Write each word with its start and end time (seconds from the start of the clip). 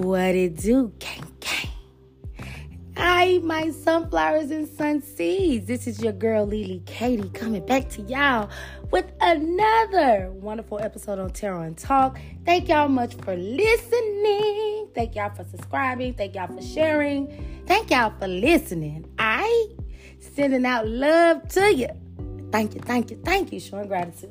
What 0.00 0.34
it 0.34 0.56
do, 0.56 0.94
gang 0.98 1.30
gang? 1.40 1.68
Hi, 2.96 3.36
my 3.42 3.70
sunflowers 3.70 4.50
and 4.50 4.66
sun 4.66 5.02
seeds. 5.02 5.66
This 5.66 5.86
is 5.86 6.00
your 6.02 6.14
girl 6.14 6.46
Lily 6.46 6.82
Katie 6.86 7.28
coming 7.34 7.66
back 7.66 7.90
to 7.90 8.02
y'all 8.02 8.48
with 8.90 9.12
another 9.20 10.30
wonderful 10.32 10.78
episode 10.80 11.18
on 11.18 11.28
Tarot 11.28 11.60
and 11.60 11.76
Talk. 11.76 12.18
Thank 12.46 12.70
y'all 12.70 12.88
much 12.88 13.14
for 13.16 13.36
listening. 13.36 14.88
Thank 14.94 15.16
y'all 15.16 15.34
for 15.34 15.44
subscribing. 15.44 16.14
Thank 16.14 16.34
y'all 16.34 16.46
for 16.46 16.62
sharing. 16.62 17.62
Thank 17.66 17.90
y'all 17.90 18.14
for 18.18 18.26
listening. 18.26 19.06
I 19.18 19.66
sending 20.18 20.64
out 20.64 20.88
love 20.88 21.46
to 21.48 21.74
you. 21.74 21.88
Thank 22.50 22.74
you, 22.74 22.80
thank 22.80 23.10
you, 23.10 23.20
thank 23.22 23.52
you. 23.52 23.60
Showing 23.60 23.88
gratitude. 23.88 24.30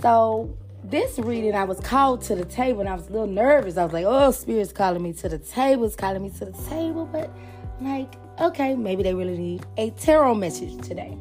So 0.00 0.56
this 0.90 1.18
reading, 1.18 1.54
I 1.54 1.64
was 1.64 1.78
called 1.80 2.22
to 2.22 2.34
the 2.34 2.44
table 2.44 2.80
and 2.80 2.88
I 2.88 2.94
was 2.94 3.08
a 3.08 3.12
little 3.12 3.26
nervous. 3.26 3.76
I 3.76 3.84
was 3.84 3.92
like, 3.92 4.04
oh, 4.06 4.30
Spirit's 4.32 4.72
calling 4.72 5.02
me 5.02 5.12
to 5.14 5.28
the 5.28 5.38
table, 5.38 5.84
it's 5.84 5.96
calling 5.96 6.22
me 6.22 6.30
to 6.30 6.44
the 6.44 6.52
table. 6.68 7.06
But, 7.06 7.30
like, 7.80 8.14
okay, 8.40 8.74
maybe 8.74 9.02
they 9.02 9.14
really 9.14 9.38
need 9.38 9.66
a 9.76 9.90
tarot 9.90 10.34
message 10.34 10.76
today. 10.86 11.16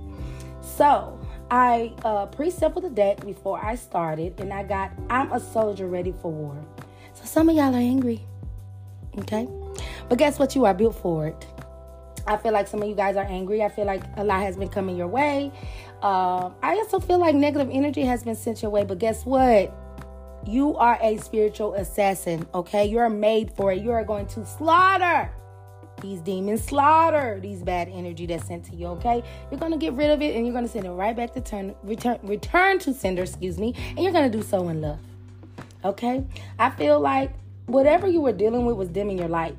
So, 0.62 1.20
I 1.52 1.94
uh, 2.04 2.26
pre 2.28 2.52
shuffled 2.52 2.84
the 2.84 2.90
deck 2.90 3.26
before 3.26 3.64
I 3.64 3.76
started 3.76 4.40
and 4.40 4.52
I 4.52 4.64
got, 4.64 4.92
I'm 5.10 5.32
a 5.32 5.40
soldier 5.40 5.88
ready 5.88 6.14
for 6.22 6.32
war. 6.32 6.58
So, 7.14 7.26
some 7.26 7.50
of 7.50 7.56
y'all 7.56 7.76
are 7.76 7.78
angry, 7.78 8.26
okay? 9.20 9.48
But 10.08 10.18
guess 10.18 10.40
what? 10.40 10.56
You 10.56 10.66
are 10.66 10.74
built 10.74 10.96
for 10.96 11.28
it. 11.28 11.46
I 12.30 12.38
feel 12.38 12.54
like 12.54 12.68
some 12.68 12.84
of 12.84 12.88
you 12.88 12.94
guys 12.94 13.16
are 13.16 13.26
angry. 13.26 13.64
I 13.64 13.70
feel 13.70 13.86
like 13.86 14.04
a 14.16 14.24
lot 14.24 14.42
has 14.42 14.56
been 14.56 14.70
coming 14.70 14.96
your 14.96 15.08
way. 15.08 15.52
Uh, 16.04 16.52
I 16.62 16.76
also 16.76 17.00
feel 17.00 17.18
like 17.18 17.34
negative 17.34 17.70
energy 17.72 18.04
has 18.04 18.24
been 18.24 18.36
sent 18.36 18.62
your 18.62 18.70
way. 18.70 18.84
But 18.84 19.00
guess 19.00 19.26
what? 19.26 19.76
You 20.46 20.78
are 20.78 21.00
a 21.02 21.18
spiritual 21.18 21.74
assassin, 21.74 22.48
okay? 22.54 22.86
You're 22.86 23.10
made 23.10 23.52
for 23.56 23.72
it. 23.72 23.82
You 23.82 23.92
are 23.92 24.04
going 24.04 24.28
to 24.28 24.46
slaughter 24.46 25.32
these 26.02 26.20
demons, 26.22 26.64
slaughter 26.64 27.40
these 27.42 27.64
bad 27.64 27.90
energy 27.90 28.28
that's 28.28 28.46
sent 28.46 28.64
to 28.66 28.76
you, 28.76 28.86
okay? 28.88 29.24
You're 29.50 29.60
going 29.60 29.72
to 29.72 29.78
get 29.80 29.94
rid 29.94 30.12
of 30.12 30.22
it 30.22 30.36
and 30.36 30.46
you're 30.46 30.54
going 30.54 30.66
to 30.66 30.72
send 30.72 30.86
it 30.86 30.92
right 30.92 31.16
back 31.16 31.34
to 31.34 31.42
turn, 31.42 31.74
return, 31.84 32.20
return 32.22 32.78
to 32.80 32.94
sender, 32.94 33.24
excuse 33.24 33.58
me, 33.58 33.74
and 33.90 34.00
you're 34.00 34.14
going 34.14 34.32
to 34.32 34.38
do 34.38 34.44
so 34.44 34.70
in 34.70 34.82
love, 34.82 35.00
okay? 35.84 36.24
I 36.58 36.70
feel 36.70 37.00
like 37.02 37.34
whatever 37.66 38.08
you 38.08 38.22
were 38.22 38.32
dealing 38.32 38.66
with 38.66 38.78
was 38.78 38.88
dimming 38.88 39.18
your 39.18 39.28
light 39.28 39.58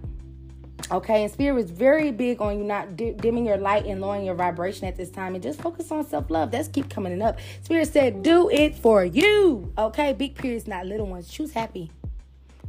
Okay, 0.91 1.23
and 1.23 1.33
spirit 1.33 1.59
is 1.59 1.71
very 1.71 2.11
big 2.11 2.41
on 2.41 2.59
you 2.59 2.65
not 2.65 2.97
dimming 2.97 3.47
your 3.47 3.57
light 3.57 3.87
and 3.87 4.01
lowering 4.01 4.25
your 4.25 4.35
vibration 4.35 4.87
at 4.87 4.97
this 4.97 5.11
time, 5.11 5.35
and 5.35 5.43
just 5.43 5.61
focus 5.61 5.91
on 5.91 6.07
self 6.07 6.31
love. 6.31 6.51
That's 6.51 6.69
keep 6.69 6.91
coming 6.91 7.21
up. 7.23 7.39
Spirit 7.63 7.93
said, 7.93 8.23
"Do 8.23 8.49
it 8.51 8.75
for 8.75 9.05
you." 9.05 9.73
Okay, 9.79 10.13
big 10.13 10.35
periods, 10.35 10.67
not 10.67 10.87
little 10.87 11.07
ones. 11.07 11.29
Choose 11.29 11.53
happy. 11.53 11.91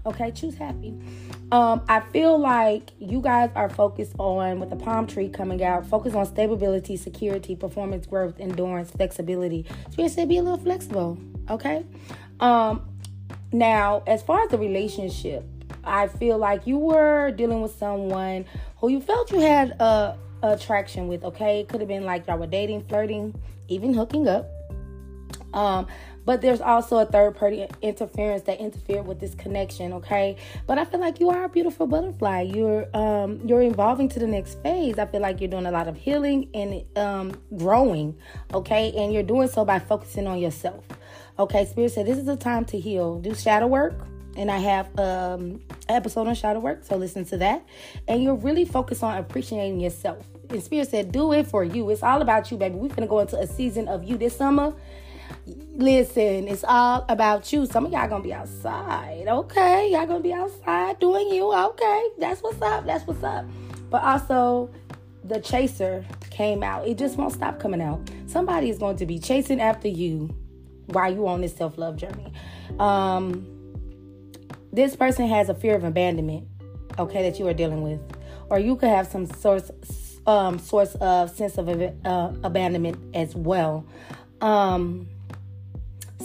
Okay, 0.05 0.31
choose 0.31 0.55
happy. 0.55 0.95
Um, 1.51 1.83
I 1.87 1.99
feel 1.99 2.37
like 2.37 2.91
you 2.97 3.21
guys 3.21 3.51
are 3.55 3.69
focused 3.69 4.13
on 4.17 4.59
with 4.59 4.71
the 4.71 4.75
palm 4.75 5.05
tree 5.05 5.29
coming 5.29 5.63
out. 5.63 5.85
Focus 5.85 6.15
on 6.15 6.25
stability, 6.25 6.97
security, 6.97 7.55
performance, 7.55 8.07
growth, 8.07 8.39
endurance, 8.39 8.89
flexibility. 8.91 9.65
Spirit 9.91 10.11
said, 10.11 10.29
"Be 10.29 10.37
a 10.37 10.43
little 10.43 10.57
flexible." 10.57 11.17
Okay. 11.49 11.85
Um, 12.39 12.81
now, 13.51 14.01
as 14.07 14.23
far 14.23 14.43
as 14.43 14.49
the 14.49 14.57
relationship, 14.57 15.43
I 15.83 16.07
feel 16.07 16.37
like 16.37 16.67
you 16.67 16.77
were 16.77 17.31
dealing 17.31 17.61
with 17.61 17.75
someone 17.75 18.45
who 18.77 18.89
you 18.89 19.01
felt 19.01 19.31
you 19.31 19.39
had 19.39 19.71
a, 19.79 20.17
attraction 20.43 21.07
with. 21.07 21.23
Okay, 21.23 21.61
it 21.61 21.69
could 21.69 21.81
have 21.81 21.87
been 21.87 22.03
like 22.03 22.27
y'all 22.27 22.37
were 22.37 22.47
dating, 22.47 22.83
flirting, 22.85 23.33
even 23.67 23.93
hooking 23.93 24.27
up. 24.27 24.49
Um, 25.53 25.87
but 26.23 26.41
there's 26.41 26.61
also 26.61 26.97
a 26.99 27.05
third 27.05 27.35
party 27.35 27.65
interference 27.81 28.43
that 28.43 28.59
interfered 28.59 29.05
with 29.05 29.19
this 29.19 29.33
connection 29.35 29.91
okay? 29.93 30.37
But 30.67 30.77
i 30.77 30.85
feel 30.85 30.99
like 30.99 31.19
you 31.19 31.29
are 31.29 31.45
a 31.45 31.49
beautiful 31.49 31.87
butterfly. 31.87 32.41
You're 32.41 32.87
um 32.95 33.41
you're 33.45 33.61
evolving 33.61 34.07
to 34.09 34.19
the 34.19 34.27
next 34.27 34.61
phase. 34.61 34.99
I 34.99 35.05
feel 35.07 35.21
like 35.21 35.41
you're 35.41 35.49
doing 35.49 35.65
a 35.65 35.71
lot 35.71 35.87
of 35.87 35.97
healing 35.97 36.49
and 36.53 36.85
um 36.97 37.33
growing 37.57 38.15
okay? 38.53 38.93
And 38.95 39.13
you're 39.13 39.23
doing 39.23 39.47
so 39.47 39.65
by 39.65 39.79
focusing 39.79 40.27
on 40.27 40.39
yourself 40.39 40.85
okay? 41.39 41.65
Spirit 41.65 41.91
said 41.91 42.05
this 42.05 42.17
is 42.17 42.27
a 42.27 42.35
time 42.35 42.65
to 42.65 42.79
heal. 42.79 43.19
Do 43.19 43.33
shadow 43.33 43.67
work 43.67 43.95
and 44.35 44.49
I 44.49 44.57
have 44.57 44.87
um, 44.99 45.61
an 45.87 45.95
episode 45.95 46.27
on 46.27 46.35
shadow 46.35 46.59
work, 46.59 46.83
so 46.83 46.95
listen 46.95 47.25
to 47.25 47.37
that. 47.37 47.65
And 48.07 48.23
you're 48.23 48.35
really 48.35 48.65
focused 48.65 49.03
on 49.03 49.17
appreciating 49.17 49.79
yourself. 49.79 50.25
And 50.49 50.61
Spirit 50.61 50.89
said, 50.89 51.11
"Do 51.11 51.33
it 51.33 51.47
for 51.47 51.63
you. 51.63 51.89
It's 51.89 52.03
all 52.03 52.21
about 52.21 52.51
you, 52.51 52.57
baby. 52.57 52.75
We're 52.75 52.89
gonna 52.89 53.07
go 53.07 53.19
into 53.19 53.37
a 53.37 53.47
season 53.47 53.87
of 53.87 54.03
you 54.03 54.17
this 54.17 54.35
summer. 54.35 54.73
Listen, 55.73 56.47
it's 56.47 56.63
all 56.63 57.05
about 57.09 57.51
you. 57.51 57.65
Some 57.65 57.85
of 57.85 57.91
y'all 57.91 58.07
gonna 58.07 58.23
be 58.23 58.33
outside, 58.33 59.25
okay? 59.27 59.91
Y'all 59.91 60.05
gonna 60.05 60.19
be 60.19 60.33
outside 60.33 60.99
doing 60.99 61.29
you, 61.29 61.53
okay? 61.53 62.07
That's 62.19 62.41
what's 62.41 62.61
up. 62.61 62.85
That's 62.85 63.07
what's 63.07 63.23
up. 63.23 63.45
But 63.89 64.03
also, 64.03 64.69
the 65.23 65.39
chaser 65.39 66.05
came 66.29 66.63
out. 66.63 66.87
It 66.87 66.97
just 66.97 67.17
won't 67.17 67.33
stop 67.33 67.59
coming 67.59 67.81
out. 67.81 67.99
Somebody 68.27 68.69
is 68.69 68.77
going 68.77 68.97
to 68.97 69.05
be 69.05 69.19
chasing 69.19 69.61
after 69.61 69.87
you 69.87 70.29
while 70.87 71.13
you 71.13 71.27
on 71.27 71.41
this 71.41 71.55
self 71.55 71.77
love 71.77 71.97
journey. 71.97 72.31
Um, 72.79 73.60
this 74.73 74.95
person 74.95 75.27
has 75.27 75.49
a 75.49 75.53
fear 75.53 75.75
of 75.75 75.83
abandonment, 75.83 76.47
okay, 76.97 77.29
that 77.29 77.39
you 77.39 77.47
are 77.47 77.53
dealing 77.53 77.81
with, 77.81 77.99
or 78.49 78.59
you 78.59 78.75
could 78.75 78.89
have 78.89 79.07
some 79.07 79.25
source 79.25 79.71
um, 80.27 80.59
source 80.59 80.95
of 80.95 81.31
sense 81.31 81.57
of 81.57 81.67
uh, 81.69 82.31
abandonment 82.43 82.97
as 83.15 83.35
well. 83.35 83.85
Um, 84.39 85.07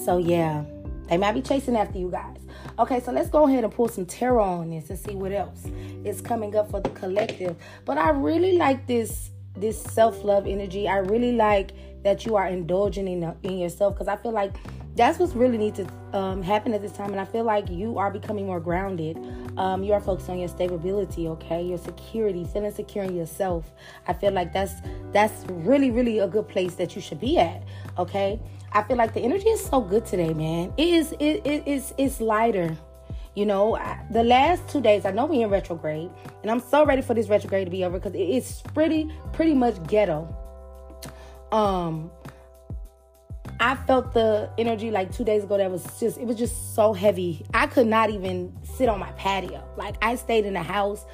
so 0.05 0.19
yeah, 0.19 0.65
they 1.09 1.17
might 1.17 1.33
be 1.33 1.43
chasing 1.43 1.77
after 1.77 1.99
you 1.99 2.11
guys. 2.11 2.39
Okay, 2.79 3.01
so 3.01 3.11
let's 3.11 3.31
go 3.31 3.49
ahead 3.49 3.65
and 3.65 3.73
pull 3.73 3.89
some 3.89 4.05
tarot 4.05 4.43
on 4.43 4.71
this 4.71 4.91
and 4.91 4.99
see 4.99 5.15
what 5.15 5.33
else 5.33 5.67
is 6.05 6.21
coming 6.21 6.55
up 6.57 6.71
for 6.71 6.81
the 6.81 6.91
collective. 6.91 7.57
But 7.85 7.99
I 7.99 8.11
really 8.11 8.57
like 8.57 8.87
this 8.87 9.31
this 9.57 9.83
self 9.83 10.23
love 10.23 10.47
energy. 10.47 10.87
I 10.87 10.99
really 10.99 11.33
like 11.33 11.71
that 12.07 12.25
you 12.25 12.37
are 12.37 12.47
indulging 12.47 13.09
in, 13.09 13.35
in 13.43 13.59
yourself 13.59 13.95
because 13.95 14.07
I 14.07 14.15
feel 14.15 14.31
like 14.31 14.53
that's 14.95 15.19
what's 15.19 15.35
really 15.35 15.59
need 15.59 15.75
to 15.75 15.87
um, 16.13 16.41
happen 16.41 16.73
at 16.73 16.81
this 16.81 16.93
time 16.93 17.11
and 17.11 17.21
i 17.21 17.25
feel 17.25 17.43
like 17.45 17.69
you 17.69 17.99
are 17.99 18.11
becoming 18.11 18.47
more 18.47 18.61
grounded. 18.61 19.19
Um, 19.59 19.83
you 19.83 19.93
are 19.93 20.01
focused 20.01 20.31
on 20.31 20.39
your 20.39 20.49
stability 20.49 21.27
okay? 21.29 21.63
Your 21.65 21.79
security 21.79 22.45
feeling 22.45 22.71
secure 22.71 23.05
in 23.05 23.17
yourself. 23.17 23.73
I 24.07 24.13
feel 24.13 24.33
like 24.33 24.53
that's 24.53 24.75
that's 25.13 25.45
really 25.51 25.91
really 25.91 26.21
a 26.21 26.29
good 26.29 26.49
place 26.49 26.77
that 26.77 26.95
you 26.95 27.03
should 27.03 27.21
be 27.21 27.39
at 27.39 27.65
okay? 27.99 28.41
I 28.73 28.85
feel 28.85 28.97
like 28.97 29.13
the 29.13 29.21
energy 29.21 29.49
is 29.49 29.65
so 29.65 29.81
good 29.81 30.07
today 30.07 30.33
man. 30.33 30.73
It 30.77 30.89
is 30.89 31.13
it, 31.19 31.45
it 31.45 31.67
is 31.67 31.93
it's 31.99 32.21
lighter. 32.21 32.77
You 33.35 33.47
know 33.47 33.77
I, 33.77 34.01
the 34.13 34.23
last 34.23 34.67
two 34.71 34.81
days 34.81 35.05
i 35.05 35.11
know 35.11 35.27
we're 35.27 35.45
in 35.45 35.51
retrograde 35.51 36.11
and 36.41 36.51
i'm 36.51 36.61
so 36.61 36.87
ready 36.87 37.03
for 37.03 37.13
this 37.13 37.29
retrograde 37.29 37.67
to 37.67 37.71
be 37.71 37.85
over 37.85 37.99
because 37.99 38.15
it's 38.15 38.63
pretty 38.63 39.13
pretty 39.35 39.53
much 39.53 39.77
ghetto 39.87 40.46
um 41.53 42.11
I 43.61 43.75
felt 43.75 44.13
the 44.13 44.51
energy 44.59 44.91
like 44.91 45.13
two 45.13 45.25
days 45.25 45.45
ago 45.45 45.57
that 45.57 45.71
was 45.71 45.85
just, 45.99 46.19
it 46.19 46.27
was 46.27 46.37
just 46.37 46.75
so 46.75 46.93
heavy. 46.93 47.45
I 47.55 47.67
could 47.67 47.87
not 47.87 48.11
even 48.11 48.53
sit 48.63 48.89
on 48.89 48.99
my 48.99 49.13
patio. 49.13 49.65
Like, 49.77 49.97
I 50.03 50.17
stayed 50.17 50.45
in 50.45 50.53
the 50.53 50.63
house 50.63 51.05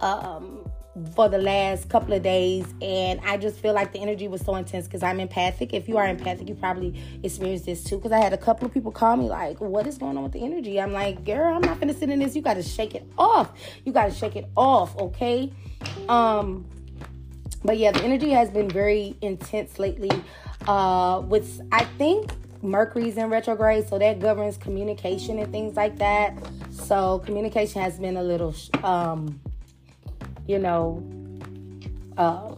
um, 0.00 0.70
for 1.14 1.28
the 1.28 1.38
last 1.38 1.88
couple 1.88 2.14
of 2.14 2.22
days, 2.22 2.66
and 2.80 3.20
I 3.24 3.36
just 3.36 3.58
feel 3.58 3.74
like 3.74 3.92
the 3.92 4.00
energy 4.00 4.26
was 4.26 4.40
so 4.40 4.56
intense 4.56 4.86
because 4.86 5.02
I'm 5.02 5.20
empathic. 5.20 5.74
If 5.74 5.88
you 5.88 5.98
are 5.98 6.06
empathic, 6.06 6.48
you 6.48 6.54
probably 6.54 6.98
experienced 7.22 7.66
this 7.66 7.84
too. 7.84 7.96
Because 7.96 8.12
I 8.12 8.20
had 8.20 8.32
a 8.32 8.38
couple 8.38 8.66
of 8.66 8.72
people 8.72 8.90
call 8.90 9.16
me, 9.16 9.28
like, 9.28 9.60
What 9.60 9.86
is 9.86 9.98
going 9.98 10.16
on 10.16 10.22
with 10.22 10.32
the 10.32 10.42
energy? 10.42 10.80
I'm 10.80 10.92
like, 10.92 11.24
Girl, 11.24 11.54
I'm 11.54 11.62
not 11.62 11.78
gonna 11.78 11.94
sit 11.94 12.10
in 12.10 12.20
this. 12.20 12.34
You 12.34 12.42
got 12.42 12.54
to 12.54 12.62
shake 12.62 12.94
it 12.94 13.10
off. 13.18 13.52
You 13.84 13.92
got 13.92 14.06
to 14.06 14.14
shake 14.14 14.36
it 14.36 14.48
off, 14.56 14.96
okay? 14.96 15.52
Um, 16.08 16.66
but 17.64 17.78
yeah, 17.78 17.92
the 17.92 18.02
energy 18.02 18.30
has 18.30 18.50
been 18.50 18.68
very 18.68 19.16
intense 19.20 19.78
lately 19.78 20.10
uh, 20.66 21.22
with 21.26 21.60
I 21.72 21.84
think 21.84 22.32
Mercury's 22.62 23.16
in 23.16 23.28
retrograde, 23.28 23.88
so 23.88 23.98
that 23.98 24.20
governs 24.20 24.56
communication 24.56 25.38
and 25.38 25.50
things 25.50 25.76
like 25.76 25.98
that. 25.98 26.36
So 26.70 27.20
communication 27.20 27.82
has 27.82 27.98
been 27.98 28.16
a 28.16 28.22
little, 28.22 28.54
um, 28.84 29.40
you 30.46 30.58
know, 30.58 31.02
uh, 32.16 32.54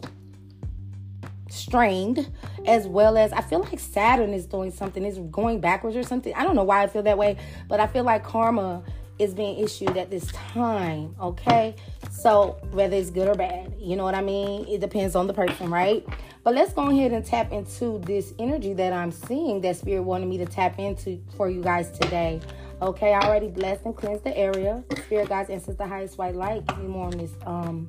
strained, 1.48 2.30
as 2.66 2.86
well 2.86 3.16
as 3.16 3.32
I 3.32 3.40
feel 3.40 3.60
like 3.60 3.80
Saturn 3.80 4.34
is 4.34 4.46
doing 4.46 4.70
something, 4.70 5.04
is 5.04 5.18
going 5.18 5.60
backwards 5.60 5.96
or 5.96 6.02
something. 6.02 6.34
I 6.34 6.44
don't 6.44 6.56
know 6.56 6.64
why 6.64 6.82
I 6.82 6.86
feel 6.86 7.02
that 7.04 7.16
way, 7.16 7.36
but 7.68 7.80
I 7.80 7.86
feel 7.86 8.04
like 8.04 8.24
karma 8.24 8.82
is 9.18 9.34
being 9.34 9.58
issued 9.58 9.96
at 9.96 10.10
this 10.10 10.26
time. 10.26 11.14
Okay, 11.20 11.74
so 12.10 12.58
whether 12.72 12.96
it's 12.96 13.10
good 13.10 13.28
or 13.28 13.34
bad, 13.34 13.74
you 13.78 13.96
know 13.96 14.04
what 14.04 14.14
I 14.14 14.22
mean? 14.22 14.66
It 14.68 14.80
depends 14.80 15.14
on 15.14 15.26
the 15.26 15.34
person, 15.34 15.70
right? 15.70 16.04
But 16.42 16.54
let's 16.54 16.72
go 16.72 16.90
ahead 16.90 17.12
and 17.12 17.24
tap 17.24 17.52
into 17.52 17.98
this 18.00 18.34
energy 18.38 18.74
that 18.74 18.92
I'm 18.92 19.12
seeing 19.12 19.60
that 19.62 19.76
Spirit 19.76 20.02
wanted 20.02 20.28
me 20.28 20.38
to 20.38 20.46
tap 20.46 20.78
into 20.78 21.20
for 21.36 21.48
you 21.48 21.62
guys 21.62 21.90
today. 21.90 22.40
Okay, 22.82 23.14
I 23.14 23.20
already 23.26 23.48
blessed 23.48 23.86
and 23.86 23.96
cleansed 23.96 24.24
the 24.24 24.36
area. 24.36 24.84
Spirit 25.04 25.28
guys, 25.28 25.48
and 25.48 25.62
the 25.62 25.86
highest 25.86 26.18
white 26.18 26.34
light, 26.34 26.66
give 26.66 26.78
me 26.78 26.88
more 26.88 27.06
on 27.06 27.16
this 27.16 27.32
um 27.46 27.88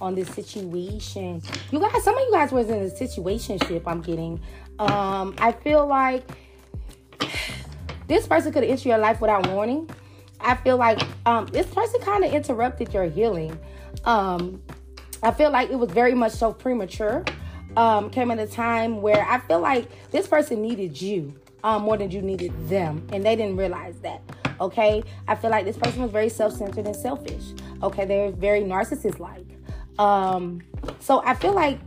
on 0.00 0.14
this 0.14 0.28
situation. 0.28 1.42
You 1.70 1.80
guys, 1.80 2.02
some 2.04 2.16
of 2.16 2.20
you 2.20 2.30
guys 2.30 2.52
was 2.52 2.68
in 2.68 2.82
a 2.82 2.90
situationship. 2.90 3.82
I'm 3.86 4.00
getting. 4.00 4.40
Um, 4.78 5.34
I 5.38 5.52
feel 5.52 5.86
like 5.86 6.24
this 8.06 8.26
person 8.26 8.52
could 8.52 8.64
enter 8.64 8.88
your 8.88 8.98
life 8.98 9.20
without 9.20 9.48
warning. 9.48 9.88
I 10.42 10.56
feel 10.56 10.76
like 10.76 11.00
um, 11.26 11.46
this 11.46 11.66
person 11.66 12.00
kind 12.00 12.24
of 12.24 12.32
interrupted 12.32 12.92
your 12.92 13.04
healing. 13.04 13.58
Um, 14.04 14.62
I 15.22 15.30
feel 15.32 15.50
like 15.50 15.70
it 15.70 15.78
was 15.78 15.90
very 15.90 16.14
much 16.14 16.32
so 16.32 16.52
premature. 16.52 17.24
Um, 17.76 18.10
came 18.10 18.30
at 18.30 18.38
a 18.38 18.46
time 18.46 19.00
where 19.00 19.24
I 19.28 19.38
feel 19.38 19.60
like 19.60 19.88
this 20.10 20.26
person 20.26 20.60
needed 20.60 21.00
you 21.00 21.34
um, 21.62 21.82
more 21.82 21.96
than 21.96 22.10
you 22.10 22.20
needed 22.20 22.52
them, 22.68 23.06
and 23.12 23.24
they 23.24 23.36
didn't 23.36 23.56
realize 23.56 23.98
that. 24.00 24.22
Okay, 24.60 25.02
I 25.28 25.34
feel 25.34 25.50
like 25.50 25.64
this 25.64 25.76
person 25.76 26.02
was 26.02 26.10
very 26.10 26.28
self-centered 26.28 26.84
and 26.86 26.96
selfish. 26.96 27.44
Okay, 27.82 28.04
they're 28.04 28.32
very 28.32 28.62
narcissist-like. 28.62 29.46
Um, 29.98 30.62
so 30.98 31.22
I 31.24 31.34
feel 31.34 31.52
like 31.52 31.78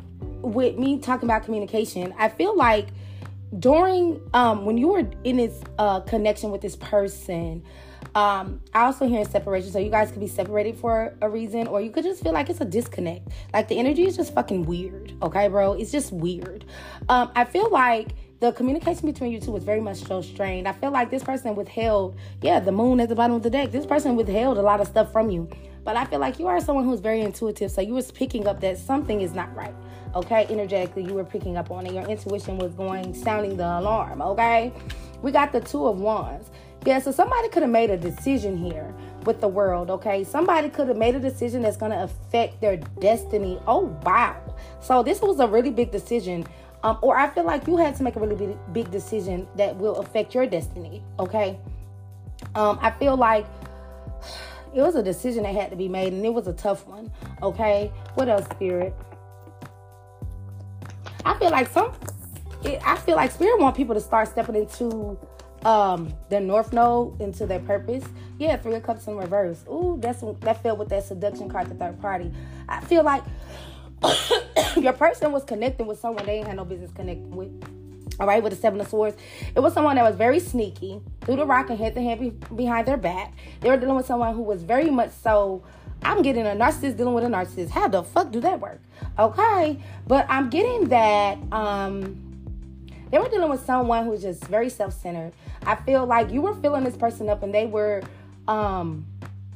with 0.41 0.77
me 0.77 0.99
talking 0.99 1.27
about 1.27 1.43
communication, 1.43 2.13
I 2.17 2.29
feel 2.29 2.55
like 2.55 2.87
during 3.59 4.21
um, 4.33 4.65
when 4.65 4.77
you 4.77 4.87
were 4.87 5.07
in 5.23 5.37
this 5.37 5.61
uh, 5.77 5.99
connection 6.01 6.51
with 6.51 6.61
this 6.61 6.75
person, 6.75 7.63
um, 8.15 8.61
I 8.73 8.85
also 8.85 9.07
hear 9.07 9.25
separation. 9.25 9.71
So 9.71 9.79
you 9.79 9.89
guys 9.89 10.11
could 10.11 10.19
be 10.19 10.27
separated 10.27 10.77
for 10.77 11.15
a 11.21 11.29
reason, 11.29 11.67
or 11.67 11.81
you 11.81 11.89
could 11.89 12.03
just 12.03 12.23
feel 12.23 12.33
like 12.33 12.49
it's 12.49 12.61
a 12.61 12.65
disconnect. 12.65 13.29
Like 13.53 13.67
the 13.67 13.77
energy 13.77 14.05
is 14.05 14.15
just 14.15 14.33
fucking 14.33 14.65
weird. 14.65 15.13
Okay, 15.21 15.47
bro? 15.47 15.73
It's 15.73 15.91
just 15.91 16.11
weird. 16.11 16.65
Um, 17.09 17.31
I 17.35 17.45
feel 17.45 17.69
like 17.71 18.09
the 18.39 18.51
communication 18.51 19.07
between 19.07 19.31
you 19.31 19.39
two 19.39 19.51
was 19.51 19.63
very 19.63 19.79
much 19.79 20.03
so 20.03 20.21
strained. 20.21 20.67
I 20.67 20.73
feel 20.73 20.91
like 20.91 21.09
this 21.09 21.23
person 21.23 21.55
withheld, 21.55 22.17
yeah, 22.41 22.59
the 22.59 22.71
moon 22.71 22.99
at 22.99 23.09
the 23.09 23.15
bottom 23.15 23.35
of 23.35 23.43
the 23.43 23.49
deck. 23.49 23.71
This 23.71 23.85
person 23.85 24.15
withheld 24.15 24.57
a 24.57 24.61
lot 24.61 24.81
of 24.81 24.87
stuff 24.87 25.11
from 25.11 25.29
you. 25.29 25.49
But 25.83 25.97
I 25.97 26.05
feel 26.05 26.19
like 26.19 26.39
you 26.39 26.47
are 26.47 26.59
someone 26.61 26.85
who's 26.85 26.99
very 26.99 27.21
intuitive. 27.21 27.71
So 27.71 27.81
you 27.81 27.93
was 27.93 28.11
picking 28.11 28.47
up 28.47 28.61
that 28.61 28.77
something 28.77 29.21
is 29.21 29.33
not 29.33 29.53
right. 29.55 29.73
Okay, 30.15 30.45
energetically, 30.49 31.03
you 31.03 31.13
were 31.13 31.23
picking 31.23 31.57
up 31.57 31.71
on 31.71 31.87
it. 31.87 31.93
Your 31.93 32.07
intuition 32.07 32.57
was 32.57 32.73
going, 32.73 33.13
sounding 33.13 33.57
the 33.57 33.79
alarm. 33.79 34.21
Okay, 34.21 34.71
we 35.21 35.31
got 35.31 35.51
the 35.51 35.59
two 35.59 35.87
of 35.87 35.99
wands. 35.99 36.51
Yeah, 36.85 36.99
so 36.99 37.11
somebody 37.11 37.47
could 37.47 37.63
have 37.63 37.71
made 37.71 37.89
a 37.91 37.97
decision 37.97 38.57
here 38.57 38.93
with 39.25 39.39
the 39.39 39.47
world, 39.47 39.89
okay? 39.89 40.25
Somebody 40.25 40.69
could 40.69 40.89
have 40.89 40.97
made 40.97 41.15
a 41.15 41.19
decision 41.19 41.61
that's 41.61 41.77
going 41.77 41.93
to 41.93 42.03
affect 42.03 42.59
their 42.59 42.75
destiny. 42.75 43.57
Oh, 43.67 43.97
wow. 44.03 44.35
So 44.81 45.01
this 45.01 45.21
was 45.21 45.39
a 45.39 45.47
really 45.47 45.69
big 45.69 45.91
decision. 45.91 46.45
Um, 46.83 46.97
or 47.01 47.17
I 47.17 47.29
feel 47.29 47.45
like 47.45 47.67
you 47.67 47.77
had 47.77 47.95
to 47.95 48.03
make 48.03 48.17
a 48.17 48.19
really 48.19 48.35
big, 48.35 48.57
big 48.73 48.91
decision 48.91 49.47
that 49.55 49.77
will 49.77 49.95
affect 49.95 50.35
your 50.35 50.45
destiny, 50.45 51.01
okay? 51.19 51.57
Um, 52.55 52.77
I 52.81 52.91
feel 52.91 53.15
like 53.15 53.45
it 54.75 54.81
was 54.81 54.95
a 54.95 55.03
decision 55.03 55.43
that 55.43 55.55
had 55.55 55.69
to 55.69 55.77
be 55.77 55.87
made 55.87 56.11
and 56.11 56.25
it 56.25 56.33
was 56.33 56.47
a 56.47 56.53
tough 56.53 56.85
one, 56.85 57.09
okay? 57.41 57.93
What 58.15 58.27
else, 58.27 58.45
Spirit? 58.47 58.93
I 61.23 61.39
feel 61.39 61.51
like 61.51 61.69
some, 61.69 61.93
it, 62.65 62.81
I 62.85 62.97
feel 62.97 63.15
like 63.15 63.31
Spirit 63.31 63.61
want 63.61 63.77
people 63.77 63.95
to 63.95 64.01
start 64.01 64.27
stepping 64.27 64.55
into 64.55 65.17
um 65.65 66.13
the 66.29 66.39
north 66.39 66.73
node 66.73 67.19
into 67.21 67.45
their 67.45 67.59
purpose. 67.59 68.03
Yeah 68.39 68.57
three 68.57 68.75
of 68.75 68.83
cups 68.83 69.07
in 69.07 69.17
reverse. 69.17 69.63
Ooh, 69.69 69.97
that's 69.99 70.23
that 70.41 70.61
felt 70.63 70.79
with 70.79 70.89
that 70.89 71.03
seduction 71.03 71.49
card 71.49 71.67
the 71.67 71.75
third 71.75 71.99
party. 72.01 72.31
I 72.67 72.81
feel 72.81 73.03
like 73.03 73.23
your 74.77 74.93
person 74.93 75.31
was 75.31 75.43
connecting 75.43 75.87
with 75.87 75.99
someone 75.99 76.25
they 76.25 76.37
ain't 76.37 76.47
had 76.47 76.57
no 76.57 76.65
business 76.65 76.91
connecting 76.91 77.31
with 77.31 77.49
all 78.19 78.27
right 78.27 78.43
with 78.43 78.51
the 78.51 78.59
seven 78.59 78.79
of 78.79 78.87
swords 78.87 79.17
it 79.55 79.59
was 79.59 79.73
someone 79.73 79.95
that 79.95 80.03
was 80.03 80.15
very 80.15 80.39
sneaky 80.39 81.01
threw 81.21 81.35
the 81.35 81.45
rock 81.45 81.69
and 81.69 81.79
hit 81.79 81.95
the 81.95 82.01
hand 82.01 82.45
behind 82.55 82.87
their 82.87 82.97
back. 82.97 83.33
They 83.61 83.69
were 83.69 83.77
dealing 83.77 83.95
with 83.95 84.05
someone 84.05 84.35
who 84.35 84.41
was 84.41 84.63
very 84.63 84.89
much 84.89 85.11
so 85.11 85.63
i'm 86.03 86.21
getting 86.21 86.45
a 86.45 86.51
narcissist 86.51 86.97
dealing 86.97 87.13
with 87.13 87.23
a 87.23 87.27
narcissist. 87.27 87.69
How 87.69 87.87
the 87.87 88.03
fuck 88.03 88.31
do 88.31 88.39
that 88.41 88.59
work? 88.59 88.81
Okay 89.17 89.81
but 90.07 90.25
i'm 90.29 90.49
getting 90.49 90.89
that 90.89 91.37
um 91.51 92.32
they 93.13 93.19
were 93.19 93.29
dealing 93.29 93.49
with 93.49 93.65
someone 93.65 94.05
who's 94.05 94.23
just 94.23 94.43
very 94.47 94.69
self-centered 94.69 95.31
I 95.65 95.75
feel 95.75 96.05
like 96.05 96.31
you 96.31 96.41
were 96.41 96.55
filling 96.55 96.83
this 96.83 96.97
person 96.97 97.29
up 97.29 97.43
and 97.43 97.53
they 97.53 97.67
were 97.67 98.01
um 98.49 99.05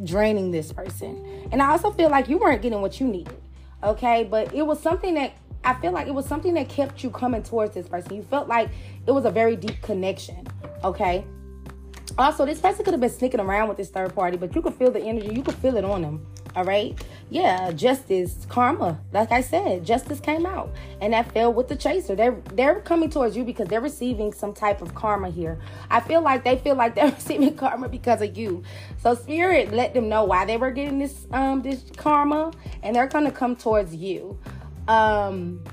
draining 0.03 0.51
this 0.51 0.71
person. 0.71 1.49
And 1.51 1.61
I 1.61 1.71
also 1.71 1.91
feel 1.91 2.09
like 2.09 2.29
you 2.29 2.37
weren't 2.37 2.61
getting 2.61 2.81
what 2.81 2.99
you 2.99 3.07
needed. 3.07 3.39
Okay? 3.83 4.23
But 4.23 4.53
it 4.53 4.65
was 4.65 4.79
something 4.79 5.13
that 5.15 5.33
I 5.63 5.73
feel 5.75 5.91
like 5.91 6.07
it 6.07 6.13
was 6.13 6.25
something 6.25 6.53
that 6.53 6.69
kept 6.69 7.03
you 7.03 7.09
coming 7.09 7.43
towards 7.43 7.73
this 7.73 7.87
person. 7.87 8.15
You 8.15 8.23
felt 8.23 8.47
like 8.47 8.69
it 9.05 9.11
was 9.11 9.25
a 9.25 9.31
very 9.31 9.55
deep 9.55 9.81
connection. 9.81 10.47
Okay? 10.83 11.25
Also, 12.17 12.45
this 12.45 12.59
person 12.59 12.85
could 12.85 12.93
have 12.93 13.01
been 13.01 13.09
sneaking 13.09 13.39
around 13.39 13.67
with 13.67 13.77
this 13.77 13.89
third 13.89 14.15
party, 14.15 14.37
but 14.37 14.55
you 14.55 14.61
could 14.61 14.73
feel 14.75 14.91
the 14.91 15.01
energy. 15.01 15.33
You 15.33 15.43
could 15.43 15.55
feel 15.55 15.75
it 15.77 15.83
on 15.83 16.01
them. 16.01 16.25
All 16.57 16.63
right. 16.63 16.99
Yeah, 17.29 17.71
justice, 17.71 18.47
karma. 18.49 18.99
Like 19.13 19.31
I 19.31 19.41
said, 19.41 19.85
justice 19.85 20.19
came 20.19 20.43
out, 20.43 20.73
and 20.99 21.13
that 21.13 21.31
fell 21.31 21.53
with 21.53 21.67
the 21.67 21.75
chaser. 21.75 22.15
They're 22.15 22.41
they're 22.53 22.79
coming 22.79 23.11
towards 23.11 23.37
you 23.37 23.43
because 23.43 23.67
they're 23.67 23.79
receiving 23.79 24.33
some 24.33 24.55
type 24.55 24.81
of 24.81 24.95
karma 24.95 25.29
here. 25.29 25.59
I 25.91 25.99
feel 25.99 26.21
like 26.21 26.43
they 26.43 26.57
feel 26.57 26.73
like 26.73 26.95
they're 26.95 27.11
receiving 27.11 27.55
karma 27.55 27.89
because 27.89 28.23
of 28.23 28.35
you. 28.35 28.63
So 29.03 29.13
spirit 29.13 29.71
let 29.71 29.93
them 29.93 30.09
know 30.09 30.23
why 30.23 30.45
they 30.45 30.57
were 30.57 30.71
getting 30.71 30.97
this 30.97 31.27
um 31.31 31.61
this 31.61 31.83
karma, 31.95 32.51
and 32.81 32.95
they're 32.95 33.05
gonna 33.05 33.31
come 33.31 33.55
towards 33.55 33.93
you. 33.93 34.39
Um. 34.87 35.63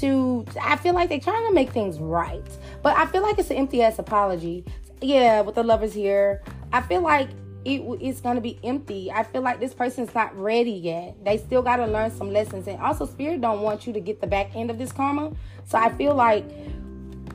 To 0.00 0.44
I 0.60 0.74
feel 0.76 0.92
like 0.92 1.08
they're 1.08 1.20
trying 1.20 1.46
to 1.46 1.54
make 1.54 1.70
things 1.70 2.00
right, 2.00 2.44
but 2.82 2.96
I 2.96 3.06
feel 3.06 3.22
like 3.22 3.38
it's 3.38 3.50
an 3.50 3.58
empty 3.58 3.80
ass 3.80 4.00
apology. 4.00 4.64
Yeah, 5.00 5.42
with 5.42 5.54
the 5.54 5.62
lovers 5.62 5.94
here, 5.94 6.42
I 6.72 6.82
feel 6.82 7.00
like 7.00 7.28
it, 7.64 7.80
it's 8.00 8.20
to 8.20 8.40
be 8.40 8.58
empty. 8.62 9.10
I 9.10 9.24
feel 9.24 9.42
like 9.42 9.60
this 9.60 9.74
person's 9.74 10.14
not 10.14 10.36
ready 10.38 10.70
yet. 10.70 11.16
They 11.24 11.38
still 11.38 11.62
got 11.62 11.76
to 11.76 11.86
learn 11.86 12.10
some 12.10 12.32
lessons. 12.32 12.66
And 12.66 12.80
also, 12.80 13.06
Spirit 13.06 13.40
don't 13.40 13.62
want 13.62 13.86
you 13.86 13.92
to 13.92 14.00
get 14.00 14.20
the 14.20 14.26
back 14.26 14.54
end 14.54 14.70
of 14.70 14.78
this 14.78 14.92
karma. 14.92 15.32
So 15.66 15.78
I 15.78 15.94
feel 15.96 16.14
like 16.14 16.44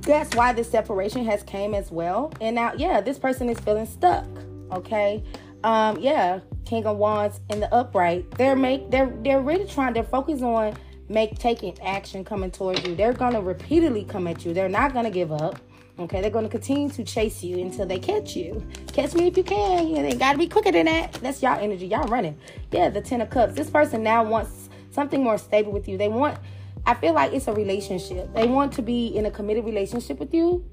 that's 0.02 0.36
why 0.36 0.54
this 0.54 0.70
separation 0.70 1.26
has 1.26 1.44
came 1.44 1.74
as 1.74 1.92
well. 1.92 2.34
And 2.42 2.56
now, 2.56 2.74
yeah, 2.76 3.02
this 3.02 3.20
person 3.20 3.50
is 3.50 3.60
feeling 3.60 3.86
stuck. 3.86 4.26
Okay. 4.72 5.24
Um, 5.64 6.00
yeah, 6.00 6.40
King 6.66 6.86
of 6.86 6.98
Wands 6.98 7.40
in 7.50 7.60
the 7.60 7.74
upright. 7.74 8.30
They're 8.32 8.56
make 8.56 8.92
they're 8.92 9.14
they're 9.24 9.42
really 9.42 9.66
trying. 9.66 9.94
They're 9.94 10.04
focused 10.04 10.44
on 10.44 10.76
make 11.10 11.38
taking 11.40 11.80
action 11.82 12.26
coming 12.26 12.52
towards 12.52 12.86
you. 12.86 12.96
They're 12.96 13.14
gonna 13.14 13.42
repeatedly 13.42 14.04
come 14.04 14.28
at 14.28 14.46
you. 14.46 14.54
They're 14.54 14.70
not 14.70 14.94
gonna 14.94 15.12
give 15.12 15.32
up. 15.32 15.60
Okay, 16.00 16.22
they're 16.22 16.32
going 16.32 16.46
to 16.46 16.50
continue 16.50 16.90
to 16.90 17.04
chase 17.04 17.44
you 17.44 17.60
until 17.60 17.86
they 17.86 18.00
catch 18.00 18.36
you. 18.36 18.66
Catch 18.94 19.14
me 19.14 19.28
if 19.28 19.38
you 19.38 19.44
can. 19.44 19.88
You 19.88 20.02
they 20.02 20.16
got 20.16 20.32
to 20.32 20.38
be 20.40 20.48
quicker 20.48 20.72
than 20.72 20.88
that. 20.88 21.14
That's 21.14 21.44
y'all 21.44 21.60
energy. 21.60 21.86
Y'all 21.86 22.08
running. 22.08 22.36
Yeah, 22.72 22.90
the 22.90 23.00
Ten 23.00 23.22
of 23.22 23.30
Cups. 23.30 23.54
This 23.54 23.70
person 23.70 24.02
now 24.02 24.24
wants 24.24 24.70
something 24.90 25.24
more 25.24 25.38
stable 25.38 25.72
with 25.72 25.88
you. 25.88 26.00
They 26.00 26.08
want, 26.08 26.40
I 26.88 26.96
feel 26.96 27.14
like 27.14 27.32
it's 27.32 27.48
a 27.48 27.54
relationship. 27.54 28.34
They 28.34 28.48
want 28.48 28.74
to 28.74 28.82
be 28.82 29.16
in 29.16 29.28
a 29.28 29.32
committed 29.32 29.66
relationship 29.66 30.20
with 30.20 30.34
you. 30.34 30.66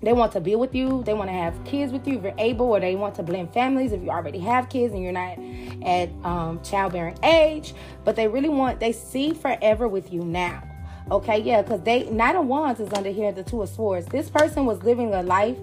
They 0.00 0.12
want 0.12 0.32
to 0.32 0.40
be 0.40 0.54
with 0.54 0.74
you. 0.74 1.02
They 1.04 1.12
want 1.12 1.28
to 1.28 1.34
have 1.34 1.62
kids 1.64 1.92
with 1.92 2.06
you 2.06 2.18
if 2.18 2.22
you're 2.22 2.34
able, 2.38 2.66
or 2.66 2.80
they 2.80 2.94
want 2.94 3.16
to 3.16 3.22
blend 3.22 3.52
families 3.52 3.92
if 3.92 4.02
you 4.02 4.10
already 4.10 4.38
have 4.38 4.68
kids 4.68 4.94
and 4.94 5.02
you're 5.02 5.12
not 5.12 5.38
at 5.84 6.08
um, 6.24 6.62
childbearing 6.62 7.18
age. 7.22 7.74
But 8.04 8.16
they 8.16 8.28
really 8.28 8.48
want, 8.48 8.80
they 8.80 8.92
see 8.92 9.34
forever 9.34 9.88
with 9.88 10.12
you 10.12 10.24
now. 10.24 10.62
Okay, 11.10 11.38
yeah, 11.40 11.62
because 11.62 11.80
they 11.82 12.04
Knight 12.10 12.36
of 12.36 12.46
Wands 12.46 12.80
is 12.80 12.92
under 12.92 13.10
here, 13.10 13.32
the 13.32 13.42
Two 13.42 13.62
of 13.62 13.70
Swords. 13.70 14.06
This 14.06 14.28
person 14.28 14.66
was 14.66 14.82
living 14.82 15.14
a 15.14 15.22
life 15.22 15.56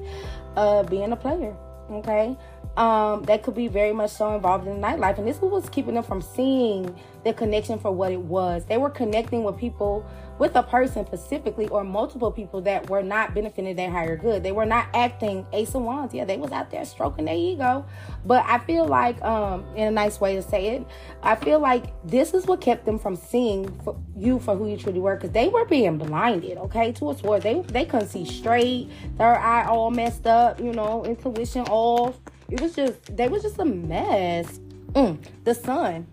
of 0.55 0.89
being 0.89 1.11
a 1.11 1.15
player. 1.15 1.55
Okay, 1.91 2.35
um, 2.77 3.23
that 3.23 3.43
could 3.43 3.55
be 3.55 3.67
very 3.67 3.93
much 3.93 4.11
so 4.11 4.35
involved 4.35 4.67
in 4.67 4.81
the 4.81 4.87
nightlife, 4.87 5.17
and 5.17 5.27
this 5.27 5.39
was 5.41 5.69
keeping 5.69 5.95
them 5.95 6.03
from 6.03 6.21
seeing 6.21 6.95
the 7.23 7.33
connection 7.33 7.79
for 7.79 7.91
what 7.91 8.11
it 8.11 8.19
was. 8.19 8.65
They 8.65 8.77
were 8.77 8.89
connecting 8.89 9.43
with 9.43 9.57
people 9.57 10.05
with 10.37 10.55
a 10.55 10.63
person 10.63 11.05
specifically 11.05 11.67
or 11.69 11.83
multiple 11.83 12.31
people 12.31 12.61
that 12.61 12.89
were 12.89 13.01
not 13.01 13.33
benefiting 13.33 13.75
their 13.75 13.89
higher 13.89 14.17
good. 14.17 14.43
They 14.43 14.51
were 14.51 14.65
not 14.65 14.87
acting 14.93 15.45
ace 15.53 15.73
of 15.75 15.83
wands. 15.83 16.13
Yeah, 16.13 16.25
they 16.25 16.37
was 16.37 16.51
out 16.51 16.71
there 16.71 16.83
stroking 16.83 17.25
their 17.25 17.35
ego. 17.35 17.85
But 18.25 18.43
I 18.45 18.59
feel 18.59 18.85
like, 18.85 19.21
um, 19.21 19.65
in 19.75 19.87
a 19.87 19.91
nice 19.91 20.19
way 20.19 20.35
to 20.35 20.41
say 20.41 20.75
it, 20.75 20.85
I 21.23 21.35
feel 21.35 21.59
like 21.59 21.85
this 22.03 22.33
is 22.33 22.45
what 22.45 22.59
kept 22.59 22.85
them 22.85 22.99
from 22.99 23.15
seeing 23.15 23.69
for 23.79 23.97
you 24.17 24.39
for 24.39 24.55
who 24.55 24.67
you 24.69 24.77
truly 24.77 24.99
were 24.99 25.15
because 25.15 25.31
they 25.31 25.47
were 25.47 25.65
being 25.65 25.97
blinded, 25.97 26.57
okay, 26.57 26.91
to 26.93 27.11
a 27.11 27.15
sword. 27.15 27.41
They 27.41 27.61
they 27.61 27.85
couldn't 27.85 28.09
see 28.09 28.25
straight, 28.25 28.89
third 29.17 29.37
eye 29.37 29.65
all 29.65 29.91
messed 29.91 30.27
up, 30.27 30.59
you 30.59 30.73
know, 30.73 31.05
intuition 31.05 31.63
off. 31.67 32.19
It 32.49 32.61
was 32.61 32.75
just 32.75 33.15
they 33.15 33.27
was 33.27 33.43
just 33.43 33.59
a 33.59 33.65
mess. 33.65 34.59
Mm, 34.93 35.17
the 35.43 35.55
sun. 35.55 36.07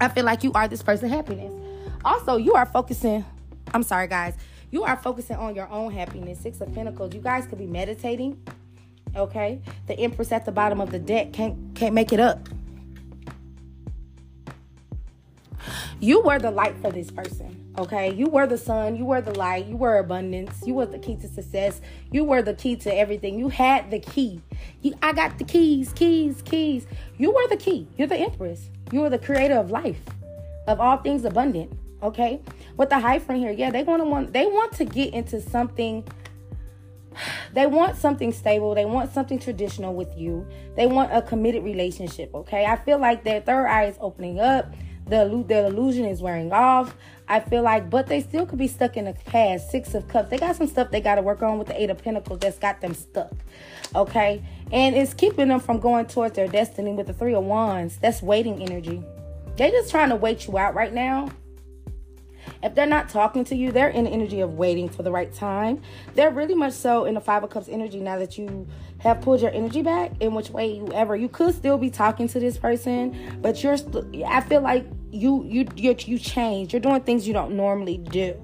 I 0.00 0.08
feel 0.08 0.24
like 0.24 0.44
you 0.44 0.52
are 0.52 0.68
this 0.68 0.82
person's 0.82 1.12
happiness. 1.12 1.52
Also, 2.04 2.36
you 2.36 2.54
are 2.54 2.66
focusing 2.66 3.24
I'm 3.74 3.82
sorry, 3.82 4.08
guys. 4.08 4.34
You 4.70 4.84
are 4.84 4.96
focusing 4.96 5.36
on 5.36 5.54
your 5.54 5.68
own 5.68 5.92
happiness. 5.92 6.40
Six 6.40 6.60
of 6.60 6.72
Pentacles. 6.74 7.14
You 7.14 7.20
guys 7.20 7.46
could 7.46 7.58
be 7.58 7.66
meditating. 7.66 8.40
Okay. 9.16 9.60
The 9.86 9.98
Empress 9.98 10.32
at 10.32 10.44
the 10.44 10.52
bottom 10.52 10.80
of 10.80 10.90
the 10.90 10.98
deck 10.98 11.32
can't 11.32 11.74
can't 11.74 11.94
make 11.94 12.12
it 12.12 12.20
up. 12.20 12.48
You 16.00 16.20
were 16.20 16.38
the 16.38 16.50
light 16.50 16.76
for 16.80 16.90
this 16.92 17.10
person. 17.10 17.72
Okay. 17.78 18.12
You 18.12 18.26
were 18.26 18.46
the 18.46 18.58
sun. 18.58 18.96
You 18.96 19.04
were 19.04 19.20
the 19.20 19.36
light. 19.38 19.66
You 19.66 19.76
were 19.76 19.98
abundance. 19.98 20.62
You 20.64 20.74
were 20.74 20.86
the 20.86 20.98
key 20.98 21.16
to 21.16 21.28
success. 21.28 21.80
You 22.10 22.24
were 22.24 22.42
the 22.42 22.54
key 22.54 22.76
to 22.76 22.94
everything. 22.94 23.38
You 23.38 23.48
had 23.48 23.90
the 23.90 24.00
key. 24.00 24.40
You, 24.82 24.94
I 25.02 25.12
got 25.12 25.38
the 25.38 25.44
keys, 25.44 25.92
keys, 25.92 26.42
keys. 26.42 26.86
You 27.16 27.32
were 27.32 27.46
the 27.48 27.56
key. 27.56 27.88
You're 27.96 28.08
the 28.08 28.16
Empress. 28.16 28.70
You 28.92 29.00
were 29.00 29.10
the 29.10 29.18
creator 29.18 29.56
of 29.56 29.70
life, 29.70 30.00
of 30.66 30.80
all 30.80 30.96
things 30.98 31.24
abundant. 31.24 31.72
Okay, 32.00 32.40
with 32.76 32.90
the 32.90 33.00
hierophant 33.00 33.40
here, 33.40 33.50
yeah, 33.50 33.70
they 33.70 33.82
want 33.82 34.00
to 34.00 34.04
want 34.04 34.32
they 34.32 34.46
want 34.46 34.72
to 34.74 34.84
get 34.84 35.12
into 35.14 35.40
something. 35.40 36.06
they 37.52 37.66
want 37.66 37.96
something 37.96 38.32
stable. 38.32 38.74
They 38.74 38.84
want 38.84 39.12
something 39.12 39.38
traditional 39.38 39.94
with 39.94 40.16
you. 40.16 40.46
They 40.76 40.86
want 40.86 41.12
a 41.12 41.22
committed 41.22 41.64
relationship. 41.64 42.32
Okay, 42.34 42.64
I 42.64 42.76
feel 42.76 42.98
like 42.98 43.24
their 43.24 43.40
third 43.40 43.66
eye 43.66 43.86
is 43.86 43.96
opening 44.00 44.38
up. 44.38 44.72
The 45.08 45.44
their 45.46 45.66
illusion 45.66 46.04
is 46.04 46.20
wearing 46.20 46.52
off. 46.52 46.94
I 47.28 47.40
feel 47.40 47.62
like, 47.62 47.90
but 47.90 48.06
they 48.06 48.20
still 48.20 48.46
could 48.46 48.58
be 48.58 48.68
stuck 48.68 48.96
in 48.96 49.04
the 49.04 49.12
past. 49.12 49.70
Six 49.70 49.94
of 49.94 50.08
Cups. 50.08 50.30
They 50.30 50.38
got 50.38 50.56
some 50.56 50.66
stuff 50.66 50.90
they 50.90 51.00
got 51.00 51.16
to 51.16 51.22
work 51.22 51.42
on 51.42 51.58
with 51.58 51.68
the 51.68 51.80
Eight 51.80 51.90
of 51.90 52.02
Pentacles 52.02 52.40
that's 52.40 52.58
got 52.58 52.80
them 52.80 52.94
stuck. 52.94 53.32
Okay, 53.94 54.42
and 54.72 54.94
it's 54.94 55.14
keeping 55.14 55.48
them 55.48 55.60
from 55.60 55.78
going 55.78 56.06
towards 56.06 56.36
their 56.36 56.48
destiny 56.48 56.92
with 56.92 57.06
the 57.06 57.12
Three 57.12 57.34
of 57.34 57.44
Wands. 57.44 57.98
That's 57.98 58.22
waiting 58.22 58.62
energy. 58.62 59.02
They're 59.56 59.70
just 59.70 59.90
trying 59.90 60.10
to 60.10 60.16
wait 60.16 60.46
you 60.46 60.56
out 60.56 60.74
right 60.74 60.92
now 60.92 61.30
if 62.62 62.74
they're 62.74 62.86
not 62.86 63.08
talking 63.08 63.44
to 63.44 63.56
you, 63.56 63.72
they're 63.72 63.88
in 63.88 64.04
the 64.04 64.10
energy 64.10 64.40
of 64.40 64.54
waiting 64.54 64.88
for 64.88 65.02
the 65.02 65.10
right 65.10 65.32
time. 65.32 65.82
They're 66.14 66.30
really 66.30 66.54
much 66.54 66.72
so 66.72 67.04
in 67.04 67.14
the 67.14 67.20
Five 67.20 67.44
of 67.44 67.50
Cups 67.50 67.68
energy 67.68 68.00
now 68.00 68.18
that 68.18 68.36
you 68.38 68.66
have 68.98 69.20
pulled 69.20 69.40
your 69.40 69.52
energy 69.52 69.82
back 69.82 70.12
in 70.20 70.34
which 70.34 70.50
way 70.50 70.72
you 70.74 70.88
ever 70.92 71.14
you 71.14 71.28
could 71.28 71.54
still 71.54 71.78
be 71.78 71.88
talking 71.88 72.26
to 72.26 72.40
this 72.40 72.58
person 72.58 73.16
but 73.40 73.62
you're 73.62 73.76
i 74.26 74.40
feel 74.40 74.60
like 74.60 74.84
you 75.10 75.44
you 75.44 75.66
you 75.76 75.96
you 75.98 76.18
change. 76.18 76.72
You're 76.72 76.80
doing 76.80 77.00
things 77.02 77.26
you 77.26 77.32
don't 77.32 77.56
normally 77.56 77.98
do 77.98 78.36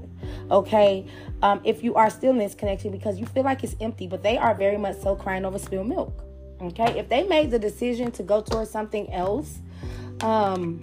okay? 0.50 1.06
Um, 1.42 1.60
if 1.64 1.82
you 1.82 1.94
are 1.94 2.08
still 2.10 2.30
in 2.30 2.38
this 2.38 2.54
connection 2.54 2.90
because 2.90 3.18
you 3.18 3.26
feel 3.26 3.44
like 3.44 3.62
it's 3.62 3.76
empty 3.80 4.06
but 4.06 4.22
they 4.22 4.38
are 4.38 4.54
very 4.54 4.78
much 4.78 4.96
so 4.98 5.14
crying 5.14 5.44
over 5.44 5.58
spilled 5.58 5.88
milk 5.88 6.24
okay? 6.62 6.98
If 6.98 7.08
they 7.08 7.24
made 7.24 7.50
the 7.50 7.58
decision 7.58 8.10
to 8.12 8.22
go 8.22 8.40
towards 8.40 8.70
something 8.70 9.12
else 9.12 9.58
um 10.22 10.82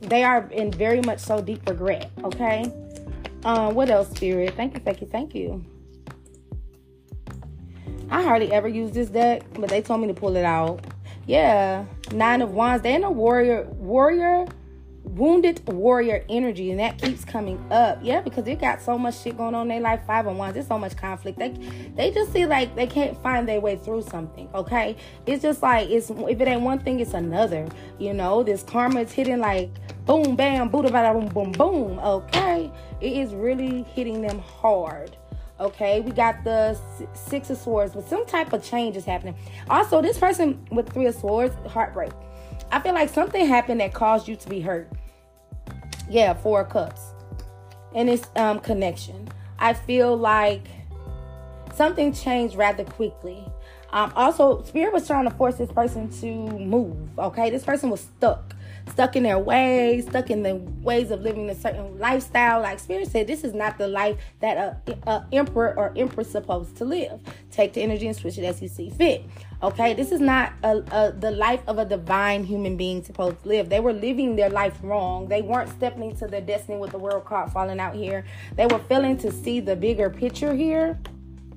they 0.00 0.24
are 0.24 0.48
in 0.50 0.70
very 0.70 1.00
much 1.00 1.18
so 1.20 1.40
deep 1.40 1.66
regret. 1.68 2.10
Okay. 2.24 2.72
Um, 3.44 3.74
what 3.74 3.90
else, 3.90 4.10
Spirit? 4.10 4.54
Thank 4.54 4.74
you, 4.74 4.80
thank 4.80 5.00
you, 5.00 5.06
thank 5.06 5.34
you. 5.34 5.64
I 8.10 8.22
hardly 8.22 8.52
ever 8.52 8.68
use 8.68 8.92
this 8.92 9.10
deck, 9.10 9.42
but 9.54 9.68
they 9.68 9.82
told 9.82 10.00
me 10.00 10.08
to 10.08 10.14
pull 10.14 10.36
it 10.36 10.44
out. 10.44 10.84
Yeah, 11.26 11.84
nine 12.12 12.40
of 12.40 12.52
wands. 12.52 12.82
They're 12.82 12.96
in 12.96 13.04
a 13.04 13.10
warrior, 13.10 13.64
warrior 13.72 14.46
wounded 15.16 15.66
warrior 15.68 16.24
energy 16.28 16.70
and 16.70 16.80
that 16.80 17.00
keeps 17.00 17.24
coming 17.24 17.64
up. 17.70 17.98
Yeah 18.02 18.20
because 18.20 18.44
they 18.44 18.54
got 18.54 18.80
so 18.80 18.98
much 18.98 19.18
shit 19.18 19.36
going 19.36 19.54
on 19.54 19.62
in 19.62 19.68
their 19.68 19.80
life 19.80 20.00
five 20.06 20.26
of 20.26 20.36
wands. 20.36 20.54
There's 20.54 20.66
so 20.66 20.78
much 20.78 20.96
conflict. 20.96 21.38
They 21.38 21.50
they 21.96 22.10
just 22.10 22.32
see 22.32 22.46
like 22.46 22.74
they 22.74 22.86
can't 22.86 23.20
find 23.22 23.48
their 23.48 23.60
way 23.60 23.76
through 23.76 24.02
something 24.02 24.48
okay? 24.54 24.96
It's 25.26 25.42
just 25.42 25.62
like 25.62 25.88
it's 25.88 26.10
if 26.10 26.40
it 26.40 26.48
ain't 26.48 26.62
one 26.62 26.78
thing 26.80 27.00
it's 27.00 27.14
another 27.14 27.66
you 27.98 28.14
know? 28.14 28.42
This 28.42 28.62
karma 28.62 29.00
is 29.00 29.12
hitting 29.12 29.40
like 29.40 29.70
boom 30.06 30.36
bam 30.36 30.68
boom 30.68 30.86
boom 30.92 31.26
boom 31.28 31.52
boom 31.52 31.98
okay? 31.98 32.70
It 33.00 33.12
is 33.12 33.34
really 33.34 33.82
hitting 33.94 34.22
them 34.22 34.38
hard 34.38 35.16
okay? 35.60 36.00
We 36.00 36.12
got 36.12 36.44
the 36.44 36.78
six 37.14 37.50
of 37.50 37.58
swords 37.58 37.94
but 37.94 38.08
some 38.08 38.26
type 38.26 38.52
of 38.52 38.62
change 38.62 38.96
is 38.96 39.04
happening. 39.04 39.36
Also 39.70 40.02
this 40.02 40.18
person 40.18 40.64
with 40.70 40.92
three 40.92 41.06
of 41.06 41.14
swords 41.14 41.54
heartbreak 41.68 42.12
I 42.70 42.80
feel 42.80 42.94
like 42.94 43.08
something 43.08 43.46
happened 43.46 43.80
that 43.80 43.94
caused 43.94 44.28
you 44.28 44.36
to 44.36 44.48
be 44.48 44.60
hurt. 44.60 44.90
Yeah, 46.08 46.34
four 46.34 46.64
cups. 46.64 47.00
And 47.94 48.08
it's 48.08 48.28
um 48.36 48.60
connection. 48.60 49.28
I 49.58 49.74
feel 49.74 50.16
like 50.16 50.68
something 51.74 52.12
changed 52.12 52.56
rather 52.56 52.84
quickly. 52.84 53.44
Um, 53.90 54.12
also, 54.14 54.62
Spirit 54.64 54.92
was 54.92 55.06
trying 55.06 55.24
to 55.24 55.30
force 55.30 55.56
this 55.56 55.72
person 55.72 56.10
to 56.20 56.26
move. 56.26 57.18
Okay, 57.18 57.48
this 57.50 57.64
person 57.64 57.88
was 57.88 58.00
stuck 58.00 58.54
stuck 58.90 59.16
in 59.16 59.22
their 59.22 59.38
ways, 59.38 60.06
stuck 60.06 60.30
in 60.30 60.42
the 60.42 60.56
ways 60.56 61.10
of 61.10 61.20
living 61.20 61.48
a 61.50 61.54
certain 61.54 61.98
lifestyle. 61.98 62.60
Like 62.60 62.78
Spirit 62.78 63.08
said, 63.08 63.26
this 63.26 63.44
is 63.44 63.54
not 63.54 63.78
the 63.78 63.88
life 63.88 64.16
that 64.40 64.56
a, 64.56 65.10
a 65.10 65.26
emperor 65.32 65.74
or 65.76 65.92
empress 65.96 66.30
supposed 66.30 66.76
to 66.76 66.84
live. 66.84 67.20
Take 67.50 67.72
the 67.74 67.82
energy 67.82 68.06
and 68.06 68.16
switch 68.16 68.38
it 68.38 68.44
as 68.44 68.60
you 68.62 68.68
see 68.68 68.90
fit. 68.90 69.24
Okay, 69.62 69.94
this 69.94 70.12
is 70.12 70.20
not 70.20 70.52
a, 70.62 70.76
a, 70.92 71.12
the 71.12 71.32
life 71.32 71.62
of 71.66 71.78
a 71.78 71.84
divine 71.84 72.44
human 72.44 72.76
being 72.76 73.02
supposed 73.02 73.42
to 73.42 73.48
live. 73.48 73.68
They 73.68 73.80
were 73.80 73.92
living 73.92 74.36
their 74.36 74.50
life 74.50 74.78
wrong. 74.82 75.28
They 75.28 75.42
weren't 75.42 75.68
stepping 75.70 76.10
into 76.10 76.28
their 76.28 76.40
destiny 76.40 76.78
with 76.78 76.92
the 76.92 76.98
world 76.98 77.24
card 77.24 77.50
falling 77.50 77.80
out 77.80 77.94
here. 77.94 78.24
They 78.54 78.66
were 78.66 78.78
failing 78.78 79.16
to 79.18 79.32
see 79.32 79.58
the 79.60 79.74
bigger 79.74 80.10
picture 80.10 80.54
here. 80.54 80.98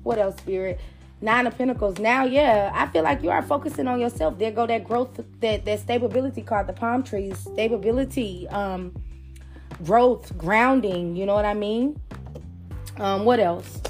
What 0.02 0.18
else, 0.18 0.36
Spirit? 0.38 0.80
Nine 1.22 1.46
of 1.46 1.56
Pentacles. 1.56 2.00
Now, 2.00 2.24
yeah, 2.24 2.72
I 2.74 2.88
feel 2.88 3.04
like 3.04 3.22
you 3.22 3.30
are 3.30 3.42
focusing 3.42 3.86
on 3.86 4.00
yourself. 4.00 4.38
There 4.38 4.50
go 4.50 4.66
that 4.66 4.84
growth, 4.84 5.20
that 5.40 5.64
that 5.64 5.78
stability 5.78 6.42
card, 6.42 6.66
the 6.66 6.72
palm 6.72 7.04
trees, 7.04 7.38
stability, 7.38 8.48
um, 8.48 8.92
growth, 9.84 10.36
grounding. 10.36 11.14
You 11.14 11.24
know 11.26 11.34
what 11.34 11.44
I 11.44 11.54
mean? 11.54 12.00
Um, 12.96 13.24
what 13.24 13.38
else? 13.38 13.80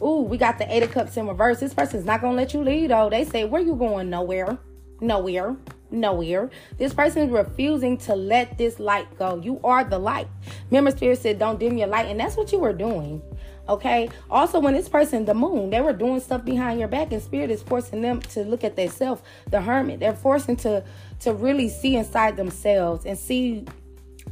Ooh, 0.00 0.22
we 0.22 0.38
got 0.38 0.58
the 0.58 0.72
Eight 0.72 0.84
of 0.84 0.92
Cups 0.92 1.16
in 1.16 1.26
reverse. 1.26 1.58
This 1.58 1.74
person's 1.74 2.04
not 2.04 2.20
gonna 2.20 2.36
let 2.36 2.54
you 2.54 2.62
lead, 2.62 2.90
though. 2.90 3.10
They 3.10 3.24
say, 3.24 3.44
"Where 3.44 3.60
you 3.60 3.74
going? 3.74 4.08
Nowhere, 4.08 4.58
nowhere." 5.00 5.56
nowhere. 5.90 6.50
This 6.76 6.92
person 6.92 7.22
is 7.22 7.30
refusing 7.30 7.96
to 7.98 8.14
let 8.14 8.58
this 8.58 8.78
light 8.78 9.06
go. 9.18 9.40
You 9.42 9.60
are 9.64 9.84
the 9.84 9.98
light. 9.98 10.28
Remember, 10.70 10.90
Spirit 10.90 11.18
said, 11.18 11.38
Don't 11.38 11.58
dim 11.58 11.78
your 11.78 11.88
light. 11.88 12.06
And 12.06 12.20
that's 12.20 12.36
what 12.36 12.52
you 12.52 12.58
were 12.58 12.72
doing. 12.72 13.22
Okay. 13.68 14.08
Also, 14.30 14.58
when 14.60 14.74
this 14.74 14.88
person, 14.88 15.26
the 15.26 15.34
moon, 15.34 15.70
they 15.70 15.80
were 15.80 15.92
doing 15.92 16.20
stuff 16.20 16.44
behind 16.44 16.78
your 16.78 16.88
back, 16.88 17.12
and 17.12 17.22
spirit 17.22 17.50
is 17.50 17.62
forcing 17.62 18.00
them 18.00 18.20
to 18.20 18.44
look 18.44 18.64
at 18.64 18.76
themselves, 18.76 19.22
the 19.50 19.60
hermit. 19.60 20.00
They're 20.00 20.14
forcing 20.14 20.56
to 20.56 20.82
to 21.20 21.34
really 21.34 21.68
see 21.68 21.96
inside 21.96 22.36
themselves 22.36 23.04
and 23.04 23.18
see, 23.18 23.66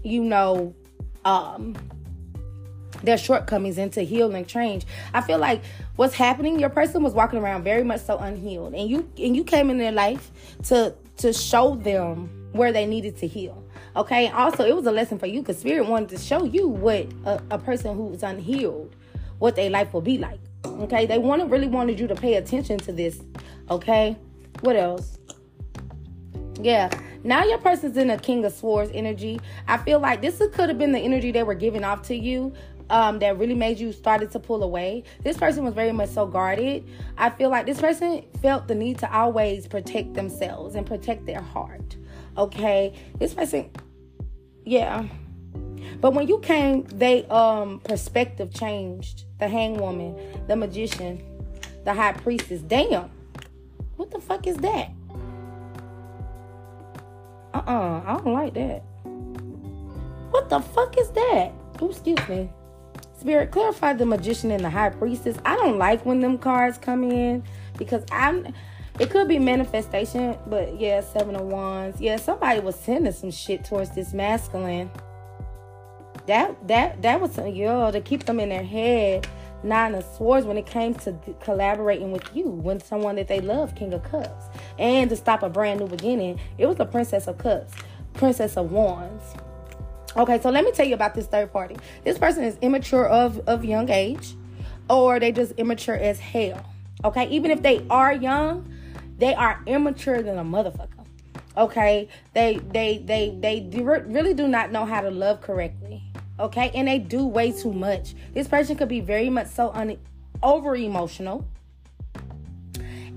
you 0.02 0.23
know, 0.23 0.75
um 1.25 1.76
their 3.02 3.19
shortcomings 3.19 3.76
and 3.76 3.93
to 3.93 4.05
heal 4.05 4.35
and 4.35 4.49
change. 4.49 4.87
I 5.12 5.21
feel 5.21 5.38
like 5.38 5.62
what's 5.97 6.14
happening, 6.14 6.59
your 6.59 6.71
person 6.71 7.02
was 7.02 7.12
walking 7.12 7.38
around 7.38 7.62
very 7.62 7.85
much 7.85 8.00
so 8.00 8.16
unhealed. 8.16 8.75
And 8.75 8.88
you 8.88 9.11
and 9.19 9.37
you 9.37 9.45
came 9.45 9.71
in 9.71 9.78
their 9.78 9.93
life 9.93 10.31
to 10.64 10.95
to 11.19 11.33
show 11.33 11.75
them 11.76 12.49
where 12.52 12.73
they 12.73 12.87
needed 12.87 13.16
to 13.19 13.26
heal. 13.26 13.62
Okay. 13.97 14.28
Also, 14.28 14.64
it 14.64 14.75
was 14.75 14.87
a 14.87 14.93
lesson 14.93 15.19
for 15.19 15.26
you 15.26 15.40
because 15.40 15.59
spirit 15.59 15.87
wanted 15.87 16.09
to 16.11 16.19
show 16.19 16.45
you 16.45 16.69
what 16.69 17.07
a, 17.25 17.43
a 17.50 17.59
person 17.59 17.95
who's 17.95 18.23
unhealed 18.23 18.95
what 19.38 19.57
their 19.57 19.71
life 19.71 19.93
will 19.93 20.00
be 20.00 20.19
like. 20.19 20.40
Okay, 20.64 21.07
they 21.07 21.19
wanted 21.19 21.50
really 21.50 21.69
wanted 21.69 21.99
you 21.99 22.07
to 22.07 22.14
pay 22.14 22.35
attention 22.35 22.78
to 22.78 22.93
this. 22.93 23.21
Okay, 23.71 24.16
what 24.61 24.76
else? 24.76 25.19
Yeah, 26.61 26.90
now 27.25 27.45
your 27.45 27.59
person's 27.59 27.97
in 27.97 28.11
a 28.11 28.19
King 28.19 28.45
of 28.45 28.52
Swords 28.52 28.90
energy. 28.95 29.40
I 29.69 29.78
feel 29.78 29.99
like 29.99 30.21
this 30.21 30.38
could 30.38 30.69
have 30.69 30.78
been 30.78 30.93
the 30.93 31.00
energy 31.00 31.33
they 31.33 31.43
were 31.43 31.55
giving 31.55 31.85
off 31.85 32.02
to 32.02 32.14
you. 32.14 32.52
Um, 32.88 33.19
that 33.19 33.37
really 33.37 33.57
made 33.57 33.81
you 33.81 33.90
started 33.90 34.31
to 34.31 34.38
pull 34.38 34.62
away. 34.62 35.02
This 35.25 35.37
person 35.37 35.64
was 35.64 35.75
very 35.75 35.90
much 35.90 36.11
so 36.11 36.25
guarded. 36.25 36.88
I 37.19 37.31
feel 37.31 37.50
like 37.50 37.66
this 37.66 37.81
person 37.81 38.23
felt 38.40 38.69
the 38.69 38.76
need 38.76 38.99
to 38.99 39.12
always 39.12 39.66
protect 39.66 40.14
themselves 40.14 40.76
and 40.76 40.87
protect 40.87 41.26
their 41.26 41.40
heart. 41.40 41.97
Okay, 42.38 42.95
this 43.19 43.35
person, 43.35 43.73
yeah. 44.64 45.05
But 46.00 46.12
when 46.12 46.28
you 46.28 46.38
came, 46.40 46.85
they 46.85 47.25
um 47.26 47.81
perspective 47.81 48.52
changed 48.52 49.25
the 49.38 49.47
hangwoman, 49.47 50.47
the 50.47 50.57
magician, 50.57 51.23
the 51.85 51.95
high 51.95 52.12
priestess. 52.12 52.61
Damn. 52.62 53.11
What 53.97 54.11
the 54.11 54.21
fuck 54.21 54.47
is 54.47 54.57
that? 54.59 54.90
Uh-uh. 57.55 58.02
I 58.07 58.21
don't 58.23 58.33
like 58.35 58.55
that. 58.55 58.83
What 60.31 60.50
the 60.50 60.61
fuck 60.61 60.99
is 60.99 61.09
that? 61.11 61.52
Oh, 61.81 61.90
excuse 61.90 62.28
me. 62.28 62.50
Spirit, 63.19 63.50
clarify 63.50 63.95
the 63.95 64.05
magician 64.05 64.50
and 64.50 64.62
the 64.62 64.69
high 64.69 64.90
priestess. 64.90 65.38
I 65.45 65.57
don't 65.57 65.78
like 65.78 66.05
when 66.05 66.21
them 66.21 66.37
cards 66.37 66.76
come 66.76 67.05
in 67.11 67.43
because 67.78 68.05
I'm 68.12 68.52
it 68.99 69.11
could 69.11 69.28
be 69.28 69.38
manifestation, 69.38 70.38
but 70.47 70.81
yeah, 70.81 71.02
seven 71.02 71.37
of 71.37 71.43
wands. 71.43 72.00
Yeah, 72.00 72.16
somebody 72.16 72.61
was 72.61 72.76
sending 72.76 73.12
some 73.12 73.31
shit 73.31 73.64
towards 73.64 73.95
this 73.95 74.14
masculine 74.14 74.90
that 76.26 76.68
that 76.68 77.02
that 77.02 77.21
was 77.21 77.37
know 77.37 77.90
to 77.90 78.00
keep 78.00 78.25
them 78.25 78.40
in 78.40 78.49
their 78.49 78.64
head 78.64 79.26
nine 79.62 79.95
of 79.95 80.04
swords 80.16 80.47
when 80.47 80.56
it 80.56 80.66
came 80.66 80.95
to 80.95 81.16
collaborating 81.40 82.12
with 82.12 82.25
you 82.35 82.45
when 82.45 82.80
someone 82.80 83.16
that 83.16 83.28
they 83.28 83.40
love 83.40 83.75
king 83.75 83.92
of 83.92 84.02
cups. 84.04 84.47
And 84.78 85.11
to 85.11 85.16
stop 85.16 85.42
a 85.42 85.49
brand 85.49 85.80
new 85.80 85.88
beginning 85.88 86.38
it 86.59 86.66
was 86.66 86.76
the 86.76 86.87
princess 86.87 87.26
of 87.26 87.38
cups 87.38 87.75
princess 88.14 88.56
of 88.56 88.73
wands. 88.73 89.25
Okay 90.16 90.40
so 90.40 90.50
let 90.50 90.64
me 90.64 90.73
tell 90.73 90.87
you 90.87 90.95
about 90.95 91.14
this 91.14 91.26
third 91.26 91.52
party. 91.52 91.76
This 92.04 92.18
person 92.18 92.45
is 92.45 92.56
immature 92.62 93.06
of 93.06 93.38
of 93.49 93.64
young 93.64 93.90
age 93.90 94.35
or 94.88 95.18
they 95.18 95.33
just 95.33 95.52
immature 95.52 95.97
as 95.97 96.18
hell. 96.18 96.64
Okay 97.04 97.28
even 97.28 97.50
if 97.50 97.62
they 97.62 97.85
are 97.90 98.12
young 98.12 98.73
they 99.18 99.35
are 99.35 99.62
immature 99.66 100.23
than 100.23 100.38
a 100.38 100.45
motherfucker. 100.45 100.88
Okay 101.56 102.09
they 102.35 102.59
they 102.73 102.99
they 102.99 103.37
they 103.40 103.68
really 103.83 104.35
do 104.35 104.47
not 104.47 104.71
know 104.71 104.85
how 104.85 105.00
to 105.00 105.11
love 105.11 105.40
correctly 105.40 106.02
okay? 106.38 106.71
And 106.75 106.88
they 106.88 106.99
do 106.99 107.26
way 107.26 107.52
too 107.52 107.73
much. 107.73 108.14
This 108.35 108.49
person 108.49 108.76
could 108.76 108.88
be 108.88 109.00
very 109.00 109.31
much 109.31 109.49
so 109.49 109.71
un- 109.73 109.99
over 110.43 110.76
emotional. 110.76 111.47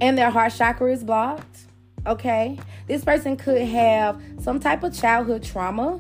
And 0.02 0.18
their 0.18 0.30
heart 0.30 0.54
chakra 0.54 0.92
is 0.92 1.04
blocked 1.04 1.66
okay? 2.06 2.58
This 2.88 3.04
person 3.04 3.38
could 3.38 3.62
have 3.62 4.22
some 4.42 4.60
type 4.60 4.84
of 4.84 4.98
childhood 4.98 5.44
trauma. 5.44 6.00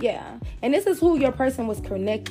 Yeah. 0.00 0.38
And 0.62 0.72
this 0.72 0.86
is 0.86 1.00
who 1.00 1.18
your 1.18 1.32
person 1.32 1.66
was 1.66 1.80
connect 1.80 2.30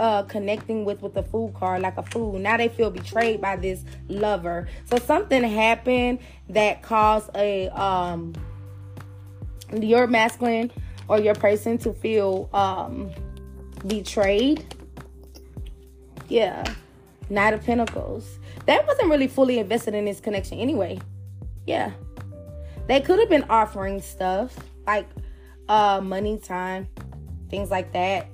uh, 0.00 0.22
connecting 0.24 0.84
with 0.84 1.02
with 1.02 1.14
the 1.14 1.22
fool 1.22 1.50
card, 1.52 1.82
like 1.82 1.96
a 1.98 2.02
fool. 2.02 2.38
Now 2.38 2.56
they 2.56 2.68
feel 2.68 2.90
betrayed 2.90 3.40
by 3.40 3.56
this 3.56 3.84
lover. 4.08 4.68
So 4.90 4.98
something 4.98 5.42
happened 5.42 6.20
that 6.48 6.82
caused 6.82 7.30
a 7.34 7.68
um 7.68 8.34
your 9.72 10.06
masculine 10.06 10.70
or 11.08 11.18
your 11.18 11.34
person 11.34 11.78
to 11.78 11.92
feel 11.92 12.48
um 12.52 13.10
betrayed. 13.86 14.64
Yeah. 16.28 16.64
Knight 17.30 17.54
of 17.54 17.64
Pentacles. 17.64 18.38
That 18.66 18.86
wasn't 18.86 19.10
really 19.10 19.28
fully 19.28 19.58
invested 19.58 19.94
in 19.94 20.04
this 20.04 20.20
connection 20.20 20.58
anyway. 20.58 20.98
Yeah. 21.66 21.92
They 22.86 23.00
could 23.00 23.18
have 23.18 23.28
been 23.28 23.44
offering 23.50 24.00
stuff 24.00 24.56
like 24.86 25.08
uh 25.68 26.00
money, 26.02 26.38
time, 26.38 26.88
things 27.50 27.70
like 27.70 27.92
that. 27.92 28.28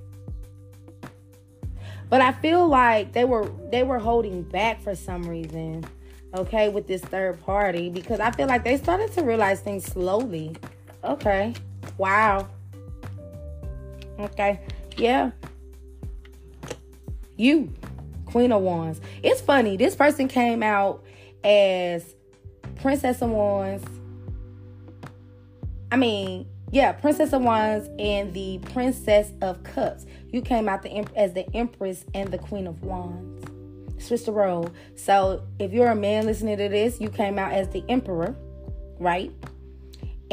But 2.08 2.20
I 2.20 2.32
feel 2.32 2.66
like 2.68 3.12
they 3.12 3.24
were 3.24 3.50
they 3.70 3.82
were 3.82 3.98
holding 3.98 4.42
back 4.42 4.80
for 4.80 4.94
some 4.94 5.22
reason. 5.24 5.84
Okay, 6.36 6.68
with 6.68 6.88
this 6.88 7.00
third 7.00 7.40
party 7.44 7.90
because 7.90 8.18
I 8.18 8.32
feel 8.32 8.48
like 8.48 8.64
they 8.64 8.76
started 8.76 9.12
to 9.12 9.22
realize 9.22 9.60
things 9.60 9.84
slowly. 9.84 10.56
Okay. 11.04 11.54
Wow. 11.96 12.48
Okay. 14.18 14.60
Yeah. 14.96 15.30
You, 17.36 17.72
Queen 18.26 18.52
of 18.52 18.62
Wands. 18.62 19.00
It's 19.22 19.40
funny. 19.40 19.76
This 19.76 19.96
person 19.96 20.28
came 20.28 20.62
out 20.62 21.04
as 21.42 22.14
Princess 22.76 23.22
of 23.22 23.30
Wands. 23.30 23.84
I 25.90 25.96
mean, 25.96 26.46
yeah, 26.70 26.92
Princess 26.92 27.32
of 27.32 27.42
Wands 27.42 27.88
and 27.98 28.32
the 28.34 28.58
Princess 28.72 29.32
of 29.42 29.62
Cups. 29.62 30.06
You 30.32 30.42
came 30.42 30.68
out 30.68 30.82
the 30.82 31.04
as 31.16 31.32
the 31.32 31.48
Empress 31.54 32.04
and 32.14 32.32
the 32.32 32.38
Queen 32.38 32.66
of 32.66 32.82
Wands. 32.82 33.46
Switch 34.04 34.24
the 34.24 34.32
role. 34.32 34.68
So 34.96 35.44
if 35.58 35.72
you're 35.72 35.88
a 35.88 35.96
man 35.96 36.26
listening 36.26 36.56
to 36.58 36.68
this, 36.68 37.00
you 37.00 37.08
came 37.08 37.38
out 37.38 37.52
as 37.52 37.68
the 37.68 37.84
Emperor, 37.88 38.36
right? 38.98 39.32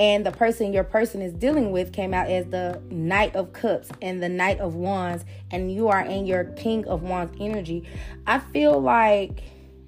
And 0.01 0.25
the 0.25 0.31
person 0.31 0.73
your 0.73 0.83
person 0.83 1.21
is 1.21 1.31
dealing 1.31 1.71
with 1.71 1.93
came 1.93 2.11
out 2.11 2.27
as 2.27 2.47
the 2.47 2.81
Knight 2.89 3.35
of 3.35 3.53
Cups 3.53 3.91
and 4.01 4.21
the 4.21 4.29
Knight 4.29 4.59
of 4.59 4.73
Wands, 4.73 5.25
and 5.51 5.71
you 5.71 5.89
are 5.89 6.01
in 6.01 6.25
your 6.25 6.45
King 6.55 6.87
of 6.87 7.03
Wands 7.03 7.37
energy. 7.39 7.87
I 8.25 8.39
feel 8.39 8.81
like 8.81 9.43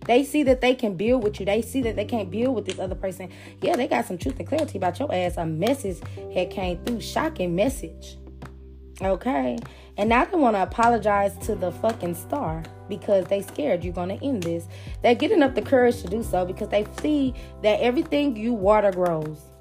they 0.05 0.23
see 0.23 0.43
that 0.43 0.61
they 0.61 0.75
can 0.75 0.93
build 0.93 1.23
with 1.23 1.39
you. 1.39 1.47
They 1.47 1.63
see 1.63 1.81
that 1.81 1.95
they 1.95 2.05
can't 2.05 2.29
build 2.29 2.53
with 2.53 2.65
this 2.65 2.77
other 2.77 2.93
person. 2.93 3.31
Yeah, 3.59 3.75
they 3.75 3.87
got 3.87 4.05
some 4.05 4.19
truth 4.19 4.37
and 4.37 4.47
clarity 4.47 4.77
about 4.77 4.99
your 4.99 5.11
ass. 5.11 5.37
A 5.37 5.47
message 5.47 5.97
had 6.35 6.51
came 6.51 6.77
through. 6.85 7.01
Shocking 7.01 7.55
message. 7.55 8.19
Okay. 9.01 9.57
And 9.97 10.09
now 10.09 10.25
they 10.25 10.37
want 10.37 10.55
to 10.55 10.61
apologize 10.61 11.35
to 11.47 11.55
the 11.55 11.71
fucking 11.71 12.13
star 12.13 12.61
because 12.87 13.25
they 13.25 13.41
scared 13.41 13.83
you're 13.83 13.93
to 13.95 14.23
end 14.23 14.43
this. 14.43 14.67
They're 15.01 15.15
getting 15.15 15.41
up 15.41 15.55
the 15.55 15.63
courage 15.63 16.03
to 16.03 16.07
do 16.07 16.21
so 16.21 16.45
because 16.45 16.69
they 16.69 16.85
see 17.01 17.33
that 17.63 17.79
everything 17.79 18.35
you 18.35 18.53
water 18.53 18.91
grows. 18.91 19.52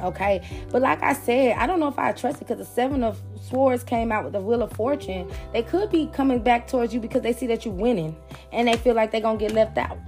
Okay. 0.00 0.40
But 0.70 0.82
like 0.82 1.02
I 1.02 1.12
said, 1.12 1.56
I 1.56 1.66
don't 1.66 1.80
know 1.80 1.88
if 1.88 1.98
I 1.98 2.12
trust 2.12 2.36
it 2.36 2.48
because 2.48 2.58
the 2.58 2.64
seven 2.64 3.04
of 3.04 3.20
swords 3.40 3.84
came 3.84 4.12
out 4.12 4.24
with 4.24 4.32
the 4.32 4.40
wheel 4.40 4.62
of 4.62 4.72
fortune. 4.72 5.30
They 5.52 5.62
could 5.62 5.90
be 5.90 6.06
coming 6.12 6.42
back 6.42 6.66
towards 6.66 6.94
you 6.94 7.00
because 7.00 7.22
they 7.22 7.32
see 7.32 7.46
that 7.48 7.64
you're 7.64 7.74
winning 7.74 8.16
and 8.52 8.68
they 8.68 8.76
feel 8.76 8.94
like 8.94 9.10
they're 9.10 9.20
to 9.20 9.36
get 9.36 9.52
left 9.52 9.78
out. 9.78 9.98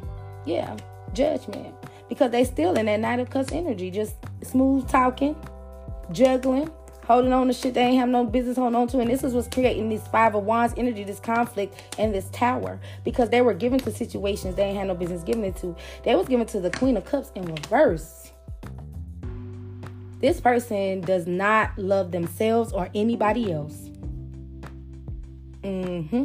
Yeah. 0.45 0.77
Judgment. 1.13 1.75
Because 2.09 2.31
they 2.31 2.45
still 2.45 2.75
in 2.75 2.87
that 2.87 3.01
Knight 3.01 3.21
of 3.21 3.31
Cups 3.31 3.53
energy, 3.53 3.91
just 3.91 4.17
smooth 4.43 4.89
talking, 4.89 5.37
juggling, 6.13 6.71
holding 7.07 7.33
on 7.33 7.47
to 7.47 7.53
shit 7.53 7.75
they 7.75 7.83
ain't 7.83 7.99
have 7.99 8.09
no 8.09 8.25
business 8.25 8.57
holding 8.57 8.77
on 8.77 8.89
to. 8.89 8.99
And 9.01 9.11
this 9.11 9.23
is 9.25 9.33
what's 9.33 9.49
creating 9.49 9.89
this 9.89 10.07
five 10.09 10.35
of 10.35 10.45
wands 10.45 10.75
energy, 10.77 11.05
this 11.05 11.21
conflict, 11.21 11.83
and 11.99 12.15
this 12.15 12.29
tower. 12.31 12.81
Because 13.05 13.31
they 13.31 13.41
were 13.41 13.55
given 13.55 13.79
to 13.81 13.91
situations 13.91 14.55
they 14.55 14.65
ain't 14.65 14.79
had 14.79 14.89
no 14.89 14.95
business 14.95 15.23
giving 15.23 15.45
it 15.45 15.57
to. 15.57 15.75
They 16.05 16.15
was 16.15 16.29
given 16.29 16.47
to 16.49 16.61
the 16.61 16.71
Queen 16.71 16.97
of 16.97 17.05
Cups 17.05 17.31
in 17.35 17.45
reverse. 17.45 18.24
This 20.25 20.41
person 20.41 21.03
does 21.03 21.27
not 21.27 21.77
love 21.77 22.11
themselves 22.11 22.73
or 22.73 22.89
anybody 22.95 23.53
else. 23.53 23.75
Mm-hmm. 25.61 26.25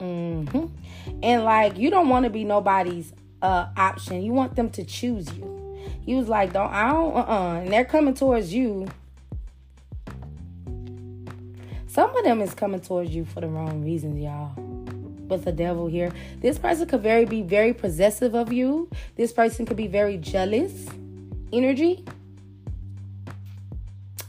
Mm-hmm. 0.00 0.66
And 1.22 1.44
like 1.44 1.76
you 1.76 1.90
don't 1.90 2.08
want 2.08 2.24
to 2.24 2.30
be 2.30 2.44
nobody's 2.44 3.12
uh 3.42 3.66
option. 3.76 4.22
You 4.22 4.32
want 4.32 4.56
them 4.56 4.70
to 4.70 4.82
choose 4.82 5.30
you. 5.34 5.78
He 6.00 6.14
was 6.14 6.30
like, 6.30 6.54
don't 6.54 6.72
I 6.72 6.90
don't 6.90 7.14
uh-uh. 7.14 7.60
And 7.60 7.70
they're 7.70 7.84
coming 7.84 8.14
towards 8.14 8.50
you. 8.54 8.88
Some 11.86 12.16
of 12.16 12.24
them 12.24 12.40
is 12.40 12.54
coming 12.54 12.80
towards 12.80 13.10
you 13.14 13.26
for 13.26 13.42
the 13.42 13.48
wrong 13.48 13.84
reasons, 13.84 14.18
y'all 14.18 14.54
with 15.28 15.44
the 15.44 15.52
devil 15.52 15.86
here. 15.86 16.10
This 16.40 16.58
person 16.58 16.88
could 16.88 17.02
very 17.02 17.26
be 17.26 17.42
very 17.42 17.74
possessive 17.74 18.34
of 18.34 18.54
you. 18.54 18.88
This 19.16 19.34
person 19.34 19.66
could 19.66 19.76
be 19.76 19.86
very 19.86 20.16
jealous 20.16 20.86
energy. 21.52 22.06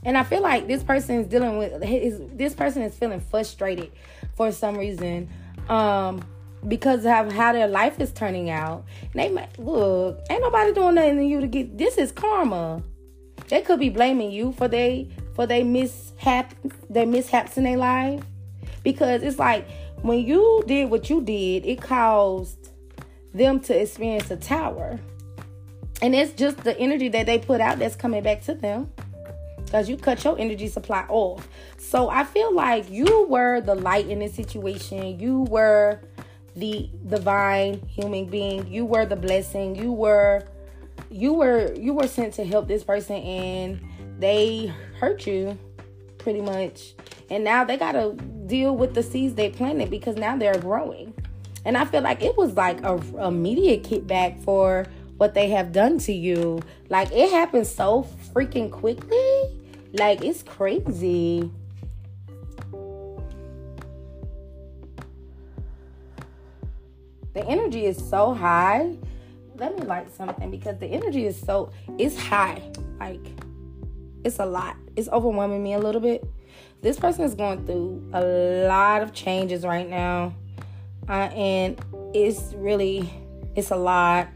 And 0.03 0.17
I 0.17 0.23
feel 0.23 0.41
like 0.41 0.67
this 0.67 0.83
person 0.83 1.19
is 1.19 1.27
dealing 1.27 1.57
with 1.57 1.83
his, 1.83 2.21
this 2.33 2.53
person 2.53 2.81
is 2.83 2.95
feeling 2.95 3.19
frustrated 3.19 3.91
for 4.35 4.51
some 4.51 4.77
reason. 4.77 5.29
Um 5.67 6.23
because 6.67 7.05
of 7.05 7.31
how 7.31 7.53
their 7.53 7.67
life 7.67 7.99
is 7.99 8.11
turning 8.11 8.49
out. 8.49 8.83
And 9.01 9.13
they 9.13 9.29
might 9.29 9.57
look, 9.57 10.19
ain't 10.29 10.41
nobody 10.41 10.73
doing 10.73 10.95
nothing 10.95 11.17
to 11.17 11.23
you 11.23 11.41
to 11.41 11.47
get 11.47 11.77
this 11.77 11.97
is 11.97 12.11
karma. 12.11 12.83
They 13.47 13.61
could 13.61 13.79
be 13.79 13.89
blaming 13.89 14.31
you 14.31 14.51
for 14.53 14.67
they 14.67 15.09
for 15.35 15.45
they 15.45 15.63
mishap 15.63 16.53
their 16.89 17.05
mishaps 17.05 17.57
in 17.57 17.63
their 17.63 17.77
life. 17.77 18.23
Because 18.83 19.23
it's 19.23 19.39
like 19.39 19.67
when 20.01 20.25
you 20.25 20.63
did 20.67 20.89
what 20.89 21.09
you 21.09 21.21
did, 21.21 21.65
it 21.65 21.81
caused 21.81 22.69
them 23.33 23.59
to 23.61 23.81
experience 23.81 24.31
a 24.31 24.37
tower. 24.37 24.99
And 26.01 26.15
it's 26.15 26.31
just 26.33 26.57
the 26.63 26.77
energy 26.79 27.09
that 27.09 27.25
they 27.25 27.39
put 27.39 27.59
out 27.59 27.79
that's 27.79 27.95
coming 27.95 28.23
back 28.23 28.41
to 28.43 28.53
them 28.53 28.91
because 29.69 29.87
you 29.87 29.97
cut 29.97 30.23
your 30.23 30.37
energy 30.39 30.67
supply 30.67 31.05
off. 31.09 31.47
So 31.77 32.09
I 32.09 32.23
feel 32.23 32.53
like 32.53 32.89
you 32.89 33.27
were 33.29 33.61
the 33.61 33.75
light 33.75 34.07
in 34.07 34.19
this 34.19 34.33
situation. 34.33 35.19
You 35.19 35.41
were 35.43 36.01
the 36.55 36.89
divine 37.07 37.85
human 37.87 38.25
being. 38.25 38.67
You 38.67 38.85
were 38.85 39.05
the 39.05 39.15
blessing. 39.15 39.75
You 39.75 39.91
were 39.91 40.43
you 41.11 41.33
were 41.33 41.71
you 41.75 41.93
were 41.93 42.07
sent 42.07 42.33
to 42.35 42.45
help 42.45 42.67
this 42.67 42.83
person 42.83 43.17
and 43.17 43.79
they 44.17 44.73
hurt 44.99 45.27
you 45.27 45.57
pretty 46.17 46.41
much. 46.41 46.95
And 47.29 47.43
now 47.43 47.63
they 47.63 47.77
got 47.77 47.91
to 47.91 48.13
deal 48.47 48.75
with 48.75 48.95
the 48.95 49.03
seeds 49.03 49.35
they 49.35 49.49
planted 49.49 49.91
because 49.91 50.15
now 50.15 50.35
they're 50.35 50.57
growing. 50.57 51.13
And 51.63 51.77
I 51.77 51.85
feel 51.85 52.01
like 52.01 52.23
it 52.23 52.35
was 52.35 52.53
like 52.53 52.83
a 52.83 52.95
immediate 53.23 53.83
kickback 53.83 54.43
for 54.43 54.87
what 55.17 55.35
they 55.35 55.49
have 55.49 55.71
done 55.71 55.99
to 55.99 56.13
you. 56.13 56.59
Like 56.89 57.11
it 57.11 57.29
happened 57.29 57.67
so 57.67 58.07
freaking 58.33 58.71
quickly. 58.71 59.58
Like 59.93 60.23
it's 60.23 60.43
crazy. 60.43 61.51
The 67.33 67.45
energy 67.45 67.85
is 67.85 67.97
so 67.97 68.33
high. 68.33 68.97
Let 69.55 69.77
me 69.77 69.85
light 69.85 70.11
something 70.15 70.51
because 70.51 70.77
the 70.79 70.87
energy 70.87 71.25
is 71.25 71.39
so 71.39 71.71
it's 71.97 72.17
high. 72.17 72.61
Like 72.99 73.25
it's 74.23 74.39
a 74.39 74.45
lot. 74.45 74.75
It's 74.95 75.09
overwhelming 75.09 75.63
me 75.63 75.73
a 75.73 75.79
little 75.79 76.01
bit. 76.01 76.23
This 76.81 76.99
person 76.99 77.25
is 77.25 77.33
going 77.33 77.65
through 77.65 78.09
a 78.13 78.21
lot 78.67 79.01
of 79.01 79.13
changes 79.13 79.65
right 79.65 79.89
now. 79.89 80.33
Uh, 81.07 81.29
and 81.33 81.79
it's 82.13 82.53
really 82.53 83.09
it's 83.55 83.71
a 83.71 83.75
lot 83.75 84.27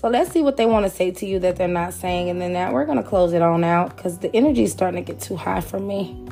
so 0.00 0.06
let's 0.06 0.30
see 0.30 0.42
what 0.42 0.56
they 0.56 0.64
want 0.64 0.86
to 0.86 0.90
say 0.90 1.10
to 1.10 1.26
you 1.26 1.40
that 1.40 1.56
they're 1.56 1.66
not 1.66 1.92
saying. 1.92 2.30
And 2.30 2.40
then 2.40 2.52
that 2.52 2.72
we're 2.72 2.84
going 2.84 2.98
to 2.98 3.02
close 3.02 3.32
it 3.32 3.42
on 3.42 3.64
out 3.64 3.96
because 3.96 4.18
the 4.18 4.32
energy 4.32 4.62
is 4.62 4.70
starting 4.70 5.04
to 5.04 5.12
get 5.12 5.20
too 5.20 5.34
high 5.34 5.60
for 5.60 5.80
me. 5.80 6.24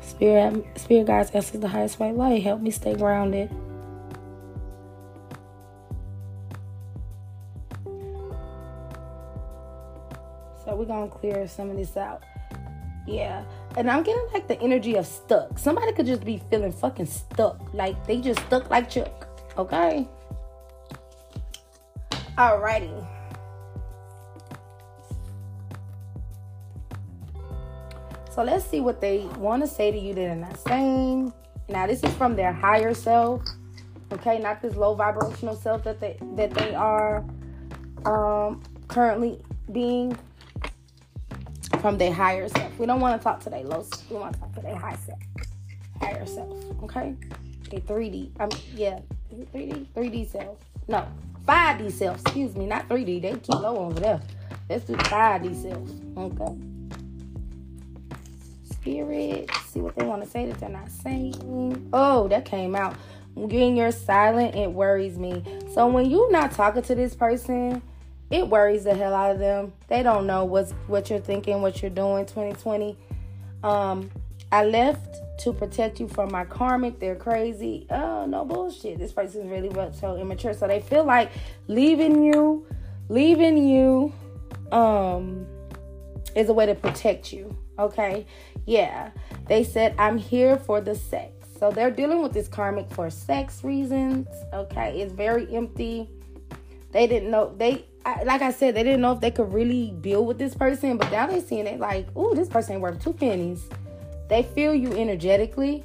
Spirit, 0.00 0.64
Spirit 0.78 1.08
guides 1.08 1.32
answers 1.32 1.60
the 1.60 1.66
highest 1.66 1.98
white 1.98 2.14
light. 2.14 2.40
Help 2.40 2.60
me 2.60 2.70
stay 2.70 2.94
grounded. 2.94 3.50
So 10.64 10.76
we're 10.76 10.84
going 10.84 11.10
to 11.10 11.16
clear 11.16 11.48
some 11.48 11.68
of 11.68 11.76
this 11.76 11.96
out. 11.96 12.22
Yeah. 13.08 13.42
And 13.76 13.90
I'm 13.90 14.04
getting 14.04 14.24
like 14.32 14.46
the 14.46 14.60
energy 14.60 14.94
of 14.94 15.04
stuck. 15.04 15.58
Somebody 15.58 15.92
could 15.94 16.06
just 16.06 16.24
be 16.24 16.40
feeling 16.48 16.70
fucking 16.70 17.06
stuck. 17.06 17.74
Like 17.74 18.06
they 18.06 18.20
just 18.20 18.38
stuck 18.46 18.70
like 18.70 18.88
Chuck. 18.88 19.26
Okay? 19.58 20.06
Alrighty. 22.38 23.06
So 28.30 28.42
let's 28.42 28.64
see 28.64 28.80
what 28.80 29.00
they 29.00 29.26
want 29.38 29.62
to 29.62 29.68
say 29.68 29.90
to 29.92 29.98
you 29.98 30.14
that 30.14 30.20
they're 30.20 30.36
not 30.36 30.58
saying. 30.60 31.32
Now 31.68 31.86
this 31.86 32.02
is 32.02 32.14
from 32.14 32.36
their 32.36 32.52
higher 32.52 32.94
self. 32.94 33.42
Okay, 34.12 34.38
not 34.38 34.62
this 34.62 34.76
low 34.76 34.94
vibrational 34.94 35.56
self 35.56 35.84
that 35.84 36.00
they 36.00 36.18
that 36.36 36.50
they 36.54 36.74
are 36.74 37.24
um 38.06 38.62
currently 38.88 39.40
being. 39.72 40.16
from 41.80 41.98
their 41.98 42.12
higher 42.12 42.48
self. 42.48 42.78
We 42.78 42.86
don't 42.86 43.00
want 43.00 43.20
to 43.20 43.24
talk 43.24 43.40
to 43.40 43.50
their 43.50 43.64
low. 43.64 43.84
We 44.10 44.16
want 44.16 44.34
to 44.34 44.40
talk 44.40 44.54
to 44.54 44.60
their 44.60 44.76
high 44.76 44.96
self, 45.04 45.18
higher 46.00 46.26
self. 46.26 46.52
Okay, 46.84 47.14
a 47.72 47.80
3D. 47.80 48.30
Um, 48.40 48.50
yeah, 48.74 49.00
3D, 49.54 49.86
3D 49.96 50.30
self. 50.30 50.58
No, 50.88 51.06
5D 51.46 51.92
self. 51.92 52.20
Excuse 52.20 52.54
me, 52.56 52.66
not 52.66 52.88
3D. 52.88 53.22
They 53.22 53.32
keep 53.32 53.48
low 53.48 53.76
over 53.78 54.00
there. 54.00 54.20
Let's 54.68 54.84
do 54.84 54.94
5D 54.94 55.62
self. 55.62 55.88
Okay. 56.16 56.56
Spirit. 58.70 59.50
See 59.66 59.80
what 59.80 59.96
they 59.96 60.04
want 60.04 60.22
to 60.22 60.28
say 60.28 60.46
that 60.46 60.58
they're 60.58 60.68
not 60.68 60.90
saying. 60.90 61.88
Oh, 61.92 62.28
that 62.28 62.44
came 62.44 62.74
out. 62.74 62.96
When 63.34 63.76
you're 63.76 63.92
silent, 63.92 64.54
it 64.54 64.70
worries 64.70 65.18
me. 65.18 65.42
So 65.74 65.86
when 65.86 66.10
you're 66.10 66.30
not 66.30 66.52
talking 66.52 66.82
to 66.82 66.94
this 66.94 67.14
person, 67.14 67.80
it 68.30 68.48
worries 68.48 68.84
the 68.84 68.94
hell 68.94 69.14
out 69.14 69.32
of 69.32 69.38
them. 69.38 69.72
They 69.88 70.02
don't 70.02 70.26
know 70.26 70.44
what's 70.44 70.72
what 70.86 71.10
you're 71.10 71.20
thinking, 71.20 71.62
what 71.62 71.80
you're 71.82 71.90
doing. 71.90 72.26
2020. 72.26 72.96
Um, 73.62 74.10
I 74.50 74.64
left 74.64 75.16
to 75.38 75.52
protect 75.52 76.00
you 76.00 76.08
from 76.08 76.30
my 76.30 76.44
karmic. 76.44 76.98
They're 76.98 77.16
crazy. 77.16 77.86
Oh 77.90 78.26
no 78.26 78.44
bullshit. 78.44 78.98
This 78.98 79.12
person's 79.12 79.50
really 79.50 79.70
so 79.92 80.16
immature. 80.16 80.54
So 80.54 80.66
they 80.66 80.80
feel 80.80 81.04
like 81.04 81.30
leaving 81.68 82.22
you, 82.22 82.66
leaving 83.08 83.56
you, 83.56 84.12
um, 84.70 85.46
is 86.34 86.48
a 86.48 86.52
way 86.52 86.66
to 86.66 86.74
protect 86.74 87.32
you. 87.32 87.56
Okay. 87.78 88.26
Yeah. 88.66 89.10
They 89.48 89.64
said 89.64 89.94
I'm 89.98 90.18
here 90.18 90.56
for 90.56 90.80
the 90.80 90.94
sex. 90.94 91.32
So 91.58 91.70
they're 91.70 91.90
dealing 91.90 92.22
with 92.22 92.32
this 92.32 92.48
karmic 92.48 92.90
for 92.90 93.08
sex 93.10 93.62
reasons. 93.64 94.28
Okay. 94.52 95.00
It's 95.00 95.12
very 95.12 95.52
empty. 95.54 96.08
They 96.92 97.06
didn't 97.06 97.30
know 97.30 97.54
they 97.56 97.86
I, 98.04 98.24
like 98.24 98.42
I 98.42 98.50
said, 98.50 98.74
they 98.74 98.82
didn't 98.82 99.00
know 99.00 99.12
if 99.12 99.20
they 99.20 99.30
could 99.30 99.52
really 99.52 99.92
build 100.00 100.26
with 100.26 100.38
this 100.38 100.54
person, 100.54 100.96
but 100.96 101.10
now 101.12 101.26
they're 101.26 101.40
seeing 101.40 101.66
it 101.66 101.78
like, 101.78 102.08
oh, 102.16 102.34
this 102.34 102.48
person 102.48 102.74
ain't 102.74 102.82
worth 102.82 103.02
two 103.02 103.12
pennies. 103.12 103.68
They 104.32 104.44
feel 104.44 104.74
you 104.74 104.90
energetically. 104.94 105.84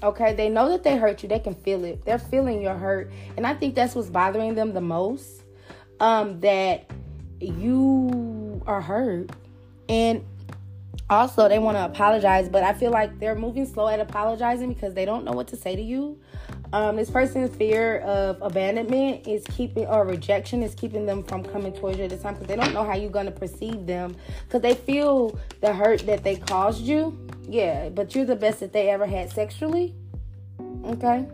Okay, 0.00 0.32
they 0.32 0.48
know 0.48 0.68
that 0.68 0.84
they 0.84 0.96
hurt 0.96 1.24
you. 1.24 1.28
They 1.28 1.40
can 1.40 1.56
feel 1.56 1.84
it. 1.84 2.04
They're 2.04 2.20
feeling 2.20 2.62
your 2.62 2.74
hurt, 2.74 3.10
and 3.36 3.44
I 3.44 3.52
think 3.54 3.74
that's 3.74 3.96
what's 3.96 4.08
bothering 4.08 4.54
them 4.54 4.72
the 4.72 4.80
most. 4.80 5.42
Um, 5.98 6.38
that 6.38 6.88
you 7.40 8.62
are 8.64 8.80
hurt, 8.80 9.32
and 9.88 10.24
also 11.10 11.48
they 11.48 11.58
want 11.58 11.78
to 11.78 11.84
apologize, 11.84 12.48
but 12.48 12.62
I 12.62 12.74
feel 12.74 12.92
like 12.92 13.18
they're 13.18 13.34
moving 13.34 13.66
slow 13.66 13.88
at 13.88 13.98
apologizing 13.98 14.72
because 14.72 14.94
they 14.94 15.04
don't 15.04 15.24
know 15.24 15.32
what 15.32 15.48
to 15.48 15.56
say 15.56 15.74
to 15.74 15.82
you. 15.82 16.16
Um, 16.72 16.96
this 16.96 17.10
person's 17.10 17.54
fear 17.56 17.98
of 17.98 18.40
abandonment 18.40 19.26
is 19.26 19.44
keeping 19.48 19.86
or 19.86 20.06
rejection 20.06 20.62
is 20.62 20.72
keeping 20.74 21.04
them 21.04 21.24
from 21.24 21.42
coming 21.42 21.72
towards 21.72 21.98
you 21.98 22.04
at 22.04 22.10
this 22.10 22.22
time 22.22 22.34
because 22.34 22.46
they 22.46 22.54
don't 22.54 22.72
know 22.72 22.84
how 22.84 22.94
you're 22.94 23.10
gonna 23.10 23.32
perceive 23.32 23.86
them 23.86 24.14
because 24.46 24.62
they 24.62 24.74
feel 24.74 25.36
the 25.60 25.72
hurt 25.72 26.06
that 26.06 26.22
they 26.22 26.36
caused 26.36 26.82
you. 26.82 27.18
Yeah, 27.48 27.88
but 27.88 28.14
you're 28.14 28.24
the 28.24 28.36
best 28.36 28.60
that 28.60 28.72
they 28.72 28.88
ever 28.90 29.04
had 29.04 29.32
sexually. 29.32 29.96
Okay. 30.84 31.26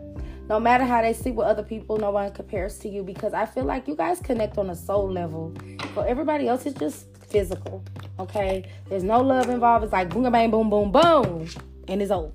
No 0.49 0.59
matter 0.59 0.85
how 0.85 1.01
they 1.03 1.13
sleep 1.13 1.35
with 1.35 1.45
other 1.45 1.61
people, 1.61 1.97
no 1.97 2.09
one 2.09 2.31
compares 2.31 2.79
to 2.79 2.89
you 2.89 3.03
because 3.03 3.33
I 3.33 3.45
feel 3.45 3.65
like 3.65 3.87
you 3.87 3.95
guys 3.95 4.19
connect 4.19 4.57
on 4.57 4.71
a 4.71 4.75
soul 4.75 5.11
level. 5.11 5.53
For 5.93 6.07
everybody 6.07 6.47
else, 6.47 6.65
it's 6.65 6.79
just 6.79 7.05
physical. 7.27 7.83
Okay. 8.17 8.71
There's 8.89 9.03
no 9.03 9.21
love 9.21 9.49
involved. 9.49 9.83
It's 9.83 9.93
like 9.93 10.09
boom, 10.09 10.31
bang, 10.31 10.49
boom, 10.49 10.69
boom, 10.71 10.91
boom, 10.91 11.47
and 11.87 12.01
it's 12.01 12.09
over. 12.09 12.31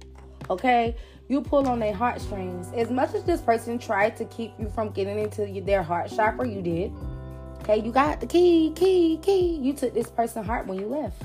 Okay 0.50 0.94
you 1.28 1.40
pull 1.40 1.66
on 1.68 1.78
their 1.78 1.94
heartstrings. 1.94 2.72
As 2.74 2.90
much 2.90 3.14
as 3.14 3.24
this 3.24 3.40
person 3.40 3.78
tried 3.78 4.16
to 4.16 4.24
keep 4.26 4.52
you 4.58 4.68
from 4.68 4.90
getting 4.90 5.18
into 5.18 5.60
their 5.62 5.82
heart 5.82 6.10
chakra, 6.14 6.48
you 6.48 6.62
did. 6.62 6.92
Okay, 7.60 7.80
you 7.80 7.92
got 7.92 8.20
the 8.20 8.26
key, 8.26 8.72
key, 8.74 9.18
key. 9.22 9.56
You 9.56 9.72
took 9.72 9.94
this 9.94 10.10
person's 10.10 10.46
heart 10.46 10.66
when 10.66 10.80
you 10.80 10.86
left. 10.86 11.22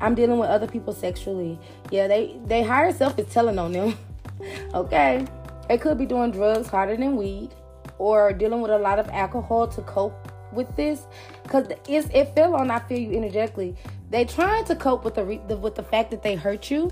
I'm 0.00 0.14
dealing 0.14 0.38
with 0.38 0.50
other 0.50 0.66
people 0.66 0.92
sexually. 0.92 1.58
Yeah, 1.90 2.08
they 2.08 2.36
they 2.46 2.62
higher 2.62 2.92
self 2.92 3.18
is 3.18 3.28
telling 3.28 3.58
on 3.58 3.72
them. 3.72 3.96
okay, 4.74 5.24
they 5.68 5.78
could 5.78 5.96
be 5.96 6.06
doing 6.06 6.32
drugs 6.32 6.66
harder 6.66 6.96
than 6.96 7.16
weed, 7.16 7.50
or 7.98 8.32
dealing 8.32 8.62
with 8.62 8.72
a 8.72 8.78
lot 8.78 8.98
of 8.98 9.08
alcohol 9.10 9.68
to 9.68 9.82
cope 9.82 10.32
with 10.52 10.74
this. 10.74 11.06
Cause 11.46 11.68
it's 11.86 12.08
it 12.12 12.34
fell 12.34 12.56
on 12.56 12.70
I 12.70 12.80
feel 12.80 12.98
you 12.98 13.16
energetically. 13.16 13.76
They 14.10 14.24
trying 14.24 14.64
to 14.64 14.74
cope 14.74 15.04
with 15.04 15.14
the, 15.14 15.40
the 15.46 15.56
with 15.56 15.76
the 15.76 15.84
fact 15.84 16.10
that 16.10 16.22
they 16.22 16.34
hurt 16.34 16.68
you 16.68 16.90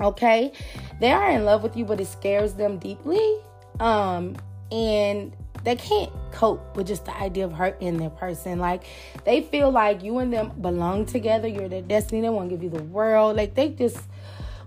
okay? 0.00 0.52
They 1.00 1.12
are 1.12 1.30
in 1.30 1.44
love 1.44 1.62
with 1.62 1.76
you 1.76 1.84
but 1.84 2.00
it 2.00 2.06
scares 2.06 2.54
them 2.54 2.78
deeply. 2.78 3.38
Um 3.80 4.36
and 4.72 5.32
they 5.66 5.74
can't 5.74 6.12
cope 6.30 6.76
with 6.76 6.86
just 6.86 7.06
the 7.06 7.16
idea 7.16 7.44
of 7.44 7.52
hurting 7.52 7.96
their 7.96 8.10
person. 8.10 8.60
Like 8.60 8.84
they 9.24 9.42
feel 9.42 9.70
like 9.70 10.00
you 10.00 10.18
and 10.18 10.32
them 10.32 10.52
belong 10.60 11.06
together. 11.06 11.48
You're 11.48 11.68
their 11.68 11.82
destiny. 11.82 12.20
They 12.20 12.28
want 12.28 12.48
to 12.50 12.54
give 12.54 12.62
you 12.62 12.70
the 12.70 12.84
world. 12.84 13.36
Like 13.36 13.56
they 13.56 13.70
just 13.70 13.98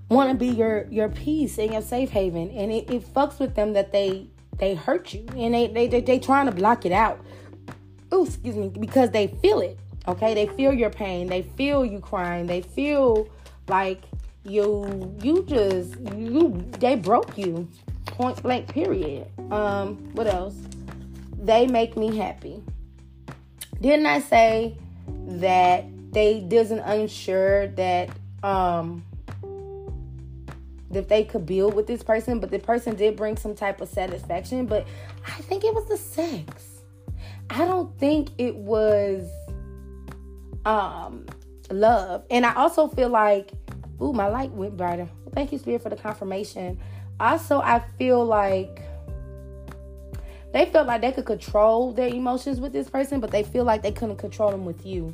want 0.10 0.30
to 0.30 0.36
be 0.36 0.48
your 0.48 0.88
your 0.90 1.08
peace 1.08 1.58
and 1.58 1.72
your 1.72 1.82
safe 1.82 2.10
haven. 2.10 2.50
And 2.52 2.70
it, 2.70 2.90
it 2.90 3.14
fucks 3.14 3.40
with 3.40 3.56
them 3.56 3.72
that 3.74 3.94
they 3.94 4.28
they 4.58 4.76
hurt 4.76 5.14
you. 5.14 5.26
And 5.38 5.54
they 5.54 5.68
they 5.68 5.88
they, 5.88 6.02
they 6.02 6.20
trying 6.20 6.48
to 6.48 6.52
block 6.52 6.86
it 6.86 6.92
out. 6.92 7.24
Oh 8.12 8.26
excuse 8.26 8.58
me. 8.58 8.68
Because 8.68 9.12
they 9.12 9.28
feel 9.42 9.62
it. 9.62 9.80
Okay? 10.06 10.34
They 10.34 10.48
feel 10.48 10.74
your 10.74 10.90
pain. 10.90 11.28
They 11.28 11.44
feel 11.44 11.86
you 11.86 12.00
crying. 12.00 12.46
They 12.46 12.62
feel 12.62 13.30
like 13.70 14.02
you 14.44 15.16
you 15.22 15.44
just 15.44 16.00
you 16.16 16.66
they 16.80 16.96
broke 16.96 17.38
you. 17.38 17.68
Point 18.06 18.42
blank 18.42 18.68
period. 18.68 19.28
Um 19.52 19.98
what 20.14 20.28
else? 20.28 20.56
They 21.38 21.68
make 21.68 21.96
me 21.96 22.16
happy. 22.18 22.64
Didn't 23.82 24.06
i 24.06 24.20
say 24.20 24.76
that 25.28 25.86
they 26.12 26.42
doesn't 26.42 26.80
unsure 26.80 27.68
that 27.68 28.10
um 28.44 29.04
that 30.92 31.08
they 31.08 31.24
could 31.24 31.46
build 31.46 31.76
with 31.76 31.86
this 31.86 32.02
person 32.02 32.40
but 32.40 32.50
the 32.50 32.58
person 32.60 32.96
did 32.96 33.16
bring 33.16 33.38
some 33.38 33.54
type 33.54 33.80
of 33.80 33.88
satisfaction 33.88 34.66
but 34.66 34.88
i 35.28 35.42
think 35.44 35.64
it 35.64 35.74
was 35.74 35.88
the 35.88 35.98
sex. 35.98 36.82
I 37.52 37.66
don't 37.66 37.98
think 37.98 38.30
it 38.38 38.56
was 38.56 39.28
um 40.66 41.26
love. 41.72 42.26
And 42.30 42.46
i 42.46 42.54
also 42.56 42.88
feel 42.88 43.10
like 43.10 43.52
Ooh, 44.02 44.14
my 44.14 44.28
light 44.28 44.52
went 44.52 44.78
brighter. 44.78 45.08
Thank 45.34 45.52
you, 45.52 45.58
Spirit, 45.58 45.82
for 45.82 45.90
the 45.90 45.96
confirmation. 45.96 46.80
Also, 47.20 47.60
I 47.60 47.80
feel 47.98 48.24
like 48.24 48.82
they 50.54 50.66
felt 50.66 50.88
like 50.88 51.02
they 51.02 51.12
could 51.12 51.26
control 51.26 51.92
their 51.92 52.08
emotions 52.08 52.60
with 52.60 52.74
this 52.74 52.90
person, 52.90 53.20
but 53.20 53.32
they 53.32 53.44
feel 53.44 53.66
like 53.66 53.82
they 53.82 53.92
couldn't 53.92 54.18
control 54.18 54.52
them 54.52 54.66
with 54.66 54.86
you. 54.86 55.14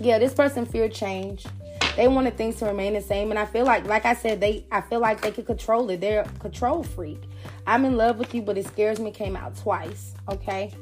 Yeah, 0.00 0.18
this 0.18 0.34
person 0.34 0.66
feared 0.66 0.92
change. 0.92 1.46
They 1.94 2.08
wanted 2.08 2.36
things 2.36 2.56
to 2.56 2.66
remain 2.66 2.92
the 2.92 3.00
same, 3.00 3.30
and 3.30 3.38
I 3.38 3.46
feel 3.46 3.64
like, 3.64 3.86
like 3.86 4.04
I 4.04 4.14
said, 4.14 4.40
they 4.40 4.66
I 4.70 4.82
feel 4.82 5.00
like 5.00 5.22
they 5.22 5.30
could 5.30 5.46
control 5.46 5.88
it. 5.90 6.00
They're 6.00 6.22
a 6.22 6.38
control 6.40 6.82
freak. 6.82 7.22
I'm 7.66 7.84
in 7.84 7.96
love 7.96 8.18
with 8.18 8.34
you, 8.34 8.42
but 8.42 8.58
it 8.58 8.66
scares 8.66 8.98
me. 8.98 9.10
Came 9.10 9.36
out 9.36 9.56
twice. 9.56 10.14
Okay. 10.28 10.72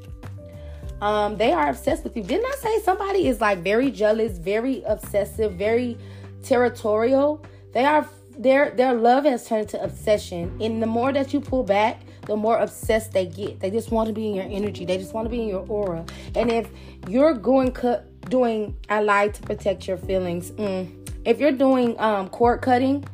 Um, 1.00 1.36
they 1.36 1.52
are 1.52 1.68
obsessed 1.68 2.02
with 2.02 2.16
you. 2.16 2.22
Didn't 2.22 2.46
I 2.46 2.56
say 2.56 2.80
somebody 2.80 3.28
is 3.28 3.40
like 3.40 3.58
very 3.58 3.90
jealous, 3.90 4.38
very 4.38 4.82
obsessive, 4.84 5.52
very 5.52 5.98
territorial. 6.44 7.44
They 7.72 7.84
are 7.84 8.08
their 8.38 8.70
their 8.70 8.94
love 8.94 9.24
has 9.24 9.46
turned 9.46 9.68
to 9.70 9.82
obsession. 9.82 10.56
And 10.60 10.82
the 10.82 10.86
more 10.86 11.12
that 11.12 11.32
you 11.32 11.40
pull 11.40 11.64
back, 11.64 12.00
the 12.26 12.36
more 12.36 12.58
obsessed 12.58 13.12
they 13.12 13.26
get. 13.26 13.60
They 13.60 13.70
just 13.70 13.90
want 13.90 14.08
to 14.08 14.12
be 14.12 14.28
in 14.28 14.34
your 14.34 14.46
energy. 14.48 14.84
They 14.84 14.98
just 14.98 15.14
want 15.14 15.26
to 15.26 15.30
be 15.30 15.42
in 15.42 15.48
your 15.48 15.66
aura. 15.68 16.04
And 16.34 16.50
if 16.50 16.68
you're 17.08 17.34
going 17.34 17.72
cut 17.72 18.10
doing 18.28 18.76
I 18.88 19.00
lied 19.00 19.34
to 19.34 19.42
protect 19.42 19.86
your 19.86 19.96
feelings. 19.96 20.50
Mm, 20.52 21.08
if 21.24 21.40
you're 21.40 21.52
doing 21.52 21.98
um, 22.00 22.28
cord 22.28 22.62
cutting 22.62 23.04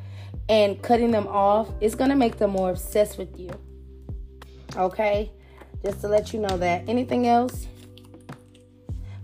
and 0.48 0.80
cutting 0.82 1.10
them 1.10 1.26
off, 1.28 1.68
it's 1.80 1.94
gonna 1.94 2.16
make 2.16 2.38
them 2.38 2.50
more 2.50 2.70
obsessed 2.70 3.18
with 3.18 3.38
you. 3.38 3.50
Okay, 4.76 5.30
just 5.84 6.00
to 6.02 6.08
let 6.08 6.32
you 6.32 6.40
know 6.40 6.56
that. 6.58 6.88
Anything 6.88 7.26
else? 7.26 7.66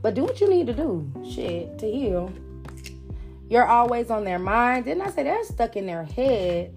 But 0.02 0.14
do 0.14 0.22
what 0.22 0.40
you 0.40 0.48
need 0.48 0.66
to 0.68 0.74
do. 0.74 1.10
Shit 1.28 1.78
to 1.78 1.90
heal. 1.90 2.32
You're 3.48 3.66
always 3.66 4.10
on 4.10 4.24
their 4.24 4.38
mind. 4.38 4.86
Didn't 4.86 5.02
I 5.02 5.10
say 5.10 5.22
they're 5.22 5.44
stuck 5.44 5.76
in 5.76 5.86
their 5.86 6.04
head? 6.04 6.74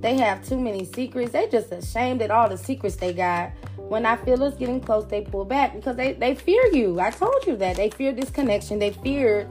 They 0.00 0.18
have 0.18 0.46
too 0.46 0.60
many 0.60 0.84
secrets. 0.84 1.32
They 1.32 1.48
just 1.48 1.72
ashamed 1.72 2.20
at 2.20 2.30
all 2.30 2.48
the 2.48 2.58
secrets 2.58 2.96
they 2.96 3.14
got. 3.14 3.52
When 3.76 4.04
I 4.04 4.16
feel 4.16 4.42
us 4.44 4.54
getting 4.54 4.80
close, 4.80 5.06
they 5.06 5.22
pull 5.22 5.46
back 5.46 5.74
because 5.74 5.96
they, 5.96 6.12
they 6.12 6.34
fear 6.34 6.66
you. 6.72 7.00
I 7.00 7.10
told 7.10 7.46
you 7.46 7.56
that. 7.56 7.76
They 7.76 7.88
fear 7.88 8.12
this 8.12 8.28
connection. 8.28 8.78
They 8.78 8.90
fear 8.90 9.48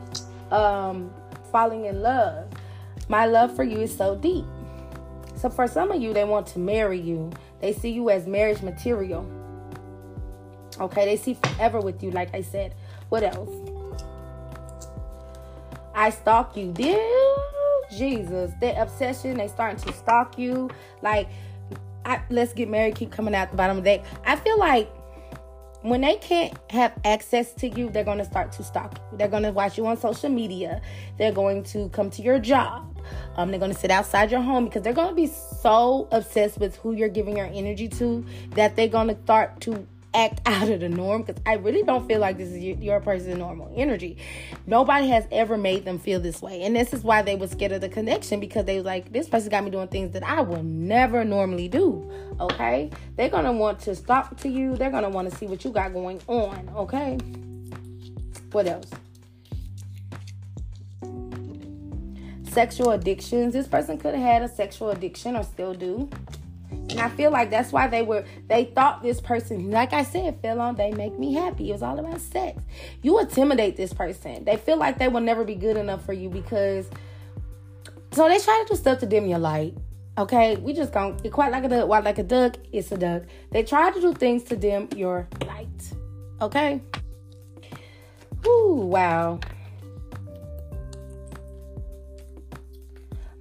um, 0.51 1.11
falling 1.51 1.85
in 1.85 2.01
love. 2.03 2.49
My 3.09 3.25
love 3.25 3.55
for 3.55 3.63
you 3.63 3.79
is 3.79 3.95
so 3.95 4.15
deep. 4.15 4.45
So 5.35 5.49
for 5.49 5.67
some 5.67 5.91
of 5.91 5.99
you, 6.01 6.13
they 6.13 6.23
want 6.23 6.45
to 6.47 6.59
marry 6.59 6.99
you. 6.99 7.31
They 7.59 7.73
see 7.73 7.89
you 7.89 8.11
as 8.11 8.27
marriage 8.27 8.61
material. 8.61 9.25
Okay, 10.79 11.05
they 11.05 11.17
see 11.17 11.33
forever 11.33 11.79
with 11.79 12.03
you, 12.03 12.11
like 12.11 12.33
I 12.35 12.41
said. 12.41 12.75
What 13.09 13.23
else? 13.23 13.62
I 15.93 16.09
stalk 16.09 16.57
you. 16.57 16.71
Dude, 16.71 16.99
Jesus, 17.91 18.51
that 18.61 18.77
obsession, 18.77 19.37
they 19.37 19.47
starting 19.47 19.81
to 19.85 19.93
stalk 19.93 20.37
you. 20.37 20.69
Like, 21.01 21.29
I, 22.05 22.21
let's 22.29 22.53
get 22.53 22.69
married, 22.69 22.95
keep 22.95 23.11
coming 23.11 23.35
out 23.35 23.51
the 23.51 23.57
bottom 23.57 23.77
of 23.77 23.83
the 23.83 23.97
deck. 23.97 24.05
I 24.25 24.35
feel 24.35 24.59
like 24.59 24.89
when 25.83 26.01
they 26.01 26.15
can't 26.15 26.57
have 26.69 26.93
access 27.03 27.53
to 27.55 27.67
you, 27.67 27.89
they're 27.89 28.05
going 28.05 28.17
to 28.17 28.25
start 28.25 28.51
to 28.53 28.63
stalk 28.63 28.97
you. 28.97 29.17
They're 29.17 29.27
going 29.27 29.43
to 29.43 29.51
watch 29.51 29.77
you 29.77 29.85
on 29.85 29.97
social 29.97 30.29
media. 30.29 30.81
They're 31.17 31.33
going 31.33 31.63
to 31.65 31.89
come 31.89 32.09
to 32.11 32.21
your 32.21 32.39
job. 32.39 32.89
Um, 33.35 33.51
they're 33.51 33.59
going 33.59 33.73
to 33.73 33.77
sit 33.77 33.91
outside 33.91 34.31
your 34.31 34.41
home 34.41 34.65
because 34.65 34.81
they're 34.81 34.93
going 34.93 35.09
to 35.09 35.15
be 35.15 35.27
so 35.27 36.07
obsessed 36.11 36.57
with 36.57 36.77
who 36.77 36.93
you're 36.93 37.09
giving 37.09 37.35
your 37.35 37.47
energy 37.47 37.89
to 37.89 38.25
that 38.51 38.77
they're 38.77 38.87
going 38.87 39.09
to 39.09 39.21
start 39.23 39.59
to 39.61 39.85
act 40.13 40.41
out 40.45 40.69
of 40.69 40.79
the 40.79 40.89
norm 40.89 41.23
because 41.23 41.41
I 41.45 41.55
really 41.55 41.83
don't 41.83 42.07
feel 42.07 42.19
like 42.19 42.37
this 42.37 42.49
is 42.49 42.63
your, 42.63 42.99
person's 42.99 43.37
normal 43.37 43.73
energy. 43.75 44.17
Nobody 44.65 45.07
has 45.07 45.25
ever 45.31 45.57
made 45.57 45.85
them 45.85 45.99
feel 45.99 46.19
this 46.19 46.41
way. 46.41 46.63
And 46.63 46.75
this 46.75 46.93
is 46.93 47.03
why 47.03 47.21
they 47.21 47.35
were 47.35 47.47
scared 47.47 47.71
of 47.71 47.81
the 47.81 47.89
connection 47.89 48.39
because 48.39 48.65
they 48.65 48.77
was 48.77 48.85
like, 48.85 49.11
this 49.11 49.27
person 49.27 49.49
got 49.49 49.63
me 49.63 49.71
doing 49.71 49.87
things 49.87 50.11
that 50.13 50.23
I 50.23 50.41
would 50.41 50.63
never 50.63 51.23
normally 51.23 51.67
do. 51.67 52.09
Okay? 52.39 52.89
They're 53.15 53.29
going 53.29 53.45
to 53.45 53.51
want 53.51 53.79
to 53.81 53.95
talk 53.95 54.37
to 54.37 54.49
you. 54.49 54.75
They're 54.75 54.91
going 54.91 55.03
to 55.03 55.09
want 55.09 55.29
to 55.29 55.35
see 55.35 55.47
what 55.47 55.63
you 55.65 55.71
got 55.71 55.93
going 55.93 56.21
on. 56.27 56.69
Okay? 56.75 57.17
What 58.51 58.67
else? 58.67 58.89
Sexual 62.53 62.91
addictions. 62.91 63.53
This 63.53 63.67
person 63.67 63.97
could 63.97 64.13
have 64.13 64.23
had 64.23 64.43
a 64.43 64.47
sexual 64.47 64.91
addiction 64.91 65.35
or 65.35 65.43
still 65.43 65.73
do. 65.73 66.09
And 66.89 66.99
I 66.99 67.09
feel 67.09 67.31
like 67.31 67.49
that's 67.49 67.71
why 67.71 67.87
they 67.87 68.01
were 68.01 68.25
they 68.47 68.65
thought 68.65 69.01
this 69.01 69.21
person, 69.21 69.71
like 69.71 69.93
I 69.93 70.03
said, 70.03 70.41
fell 70.41 70.59
on 70.59 70.75
they 70.75 70.91
make 70.91 71.17
me 71.17 71.33
happy. 71.33 71.69
It 71.69 71.73
was 71.73 71.83
all 71.83 71.99
about 71.99 72.21
sex. 72.21 72.61
You 73.01 73.19
intimidate 73.19 73.77
this 73.77 73.93
person. 73.93 74.43
They 74.43 74.57
feel 74.57 74.77
like 74.77 74.97
they 74.97 75.07
will 75.07 75.21
never 75.21 75.43
be 75.43 75.55
good 75.55 75.77
enough 75.77 76.05
for 76.05 76.13
you 76.13 76.29
because 76.29 76.89
so 78.11 78.27
they 78.27 78.39
try 78.39 78.63
to 78.65 78.73
do 78.73 78.77
stuff 78.77 78.99
to 78.99 79.05
dim 79.05 79.25
your 79.25 79.39
light. 79.39 79.75
Okay, 80.17 80.55
we 80.57 80.73
just 80.73 80.93
gonna 80.93 81.17
it 81.23 81.31
quite 81.31 81.51
like 81.51 81.63
a 81.63 81.69
duck, 81.69 81.87
white 81.87 82.03
like 82.03 82.19
a 82.19 82.23
duck, 82.23 82.57
it's 82.71 82.91
a 82.91 82.97
duck. 82.97 83.23
They 83.51 83.63
try 83.63 83.91
to 83.91 83.99
do 83.99 84.13
things 84.13 84.43
to 84.43 84.55
dim 84.55 84.87
your 84.95 85.27
light. 85.45 85.93
Okay. 86.39 86.81
Ooh, 88.45 88.75
wow. 88.75 89.39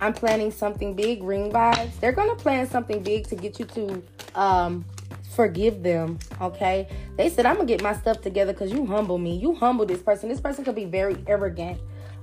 I'm 0.02 0.12
planning 0.12 0.50
something 0.50 0.94
big, 0.94 1.22
ring 1.22 1.52
vibes. 1.52 2.00
They're 2.00 2.10
gonna 2.10 2.34
plan 2.34 2.68
something 2.68 3.04
big 3.04 3.28
to 3.28 3.36
get 3.36 3.60
you 3.60 3.66
to 3.66 4.02
um 4.34 4.84
forgive 5.30 5.84
them. 5.84 6.18
Okay. 6.40 6.88
They 7.16 7.28
said 7.28 7.46
I'm 7.46 7.54
gonna 7.54 7.68
get 7.68 7.84
my 7.84 7.94
stuff 7.94 8.20
together 8.20 8.52
because 8.52 8.72
you 8.72 8.84
humble 8.84 9.16
me. 9.16 9.36
You 9.36 9.54
humble 9.54 9.86
this 9.86 10.02
person. 10.02 10.28
This 10.28 10.40
person 10.40 10.64
could 10.64 10.74
be 10.74 10.86
very 10.86 11.22
arrogant 11.28 11.80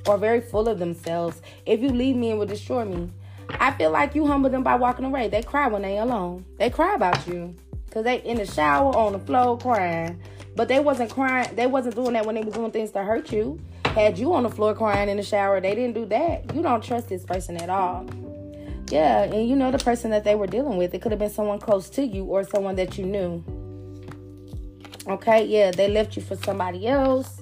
or 0.08 0.18
very 0.18 0.42
full 0.42 0.68
of 0.68 0.78
themselves. 0.78 1.42
If 1.66 1.80
you 1.80 1.88
leave 1.88 2.18
me, 2.18 2.32
it 2.32 2.38
will 2.38 2.46
destroy 2.46 2.84
me. 2.84 3.12
I 3.50 3.72
feel 3.72 3.92
like 3.92 4.14
you 4.14 4.28
humble 4.28 4.50
them 4.50 4.62
by 4.62 4.76
walking 4.76 5.06
away. 5.06 5.30
They 5.30 5.42
cry 5.42 5.70
when 5.70 5.82
they 5.82 6.00
alone. 6.00 6.44
They 6.58 6.70
cry 6.70 6.96
about 6.96 7.26
you. 7.28 7.56
Cause 7.92 8.04
they 8.04 8.18
in 8.24 8.38
the 8.38 8.46
shower 8.46 8.94
on 8.96 9.14
the 9.14 9.20
floor 9.20 9.58
crying. 9.58 10.20
But 10.54 10.68
they 10.68 10.82
wasn't 10.82 11.12
crying, 11.12 11.56
they 11.56 11.66
wasn't 11.66 11.96
doing 11.96 12.12
that 12.14 12.26
when 12.26 12.36
they 12.36 12.42
was 12.42 12.54
doing 12.54 12.72
things 12.72 12.92
to 12.92 13.04
hurt 13.04 13.32
you 13.32 13.58
had 13.94 14.18
you 14.18 14.34
on 14.34 14.44
the 14.44 14.50
floor 14.50 14.74
crying 14.74 15.10
in 15.10 15.18
the 15.18 15.24
shower. 15.24 15.60
They 15.60 15.76
didn't 15.76 15.94
do 15.94 16.06
that. 16.08 16.54
You 16.56 16.62
don't 16.62 16.84
trust 16.84 17.10
this 17.10 17.24
person 17.26 17.58
at 17.58 17.70
all. 17.70 18.06
Yeah, 18.90 19.24
and 19.24 19.48
you 19.48 19.56
know 19.56 19.72
the 19.72 19.78
person 19.78 20.10
that 20.12 20.24
they 20.24 20.36
were 20.36 20.48
dealing 20.48 20.78
with. 20.78 20.94
It 20.94 21.02
could 21.02 21.12
have 21.12 21.20
been 21.20 21.30
someone 21.30 21.60
close 21.60 21.90
to 21.92 22.04
you 22.04 22.24
or 22.24 22.44
someone 22.44 22.76
that 22.78 22.98
you 22.98 23.06
knew. 23.06 23.44
Okay, 25.08 25.46
yeah, 25.46 25.72
they 25.72 25.90
left 25.90 26.16
you 26.16 26.22
for 26.22 26.36
somebody 26.36 26.88
else 26.88 27.42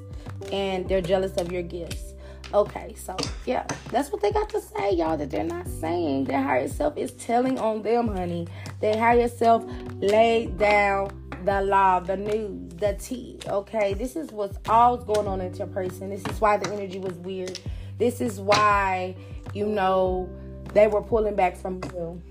and 0.51 0.87
they're 0.87 1.01
jealous 1.01 1.35
of 1.37 1.51
your 1.51 1.63
gifts. 1.63 2.13
Okay, 2.53 2.95
so 2.95 3.15
yeah, 3.45 3.65
that's 3.91 4.09
what 4.11 4.21
they 4.21 4.31
got 4.31 4.49
to 4.49 4.61
say, 4.61 4.93
y'all, 4.93 5.17
that 5.17 5.29
they're 5.29 5.43
not 5.43 5.67
saying. 5.67 6.25
Their 6.25 6.41
higher 6.41 6.67
self 6.67 6.97
is 6.97 7.11
telling 7.13 7.59
on 7.59 7.81
them, 7.81 8.07
honey. 8.07 8.47
Their 8.79 8.97
higher 8.97 9.27
self 9.27 9.65
laid 9.99 10.57
down 10.57 11.26
the 11.45 11.61
law, 11.61 11.99
the 11.99 12.17
news, 12.17 12.73
the 12.75 12.95
tea. 12.99 13.39
Okay, 13.47 13.93
this 13.93 14.15
is 14.15 14.31
what's 14.31 14.57
all 14.69 14.97
going 14.97 15.27
on 15.27 15.41
in 15.41 15.53
your 15.55 15.67
person. 15.67 16.09
This 16.09 16.25
is 16.25 16.41
why 16.41 16.57
the 16.57 16.71
energy 16.71 16.99
was 16.99 17.13
weird. 17.13 17.59
This 17.97 18.21
is 18.21 18.39
why 18.39 19.15
you 19.53 19.65
know 19.65 20.29
they 20.73 20.87
were 20.87 21.01
pulling 21.01 21.35
back 21.35 21.57
from 21.57 21.81
you. 21.93 22.21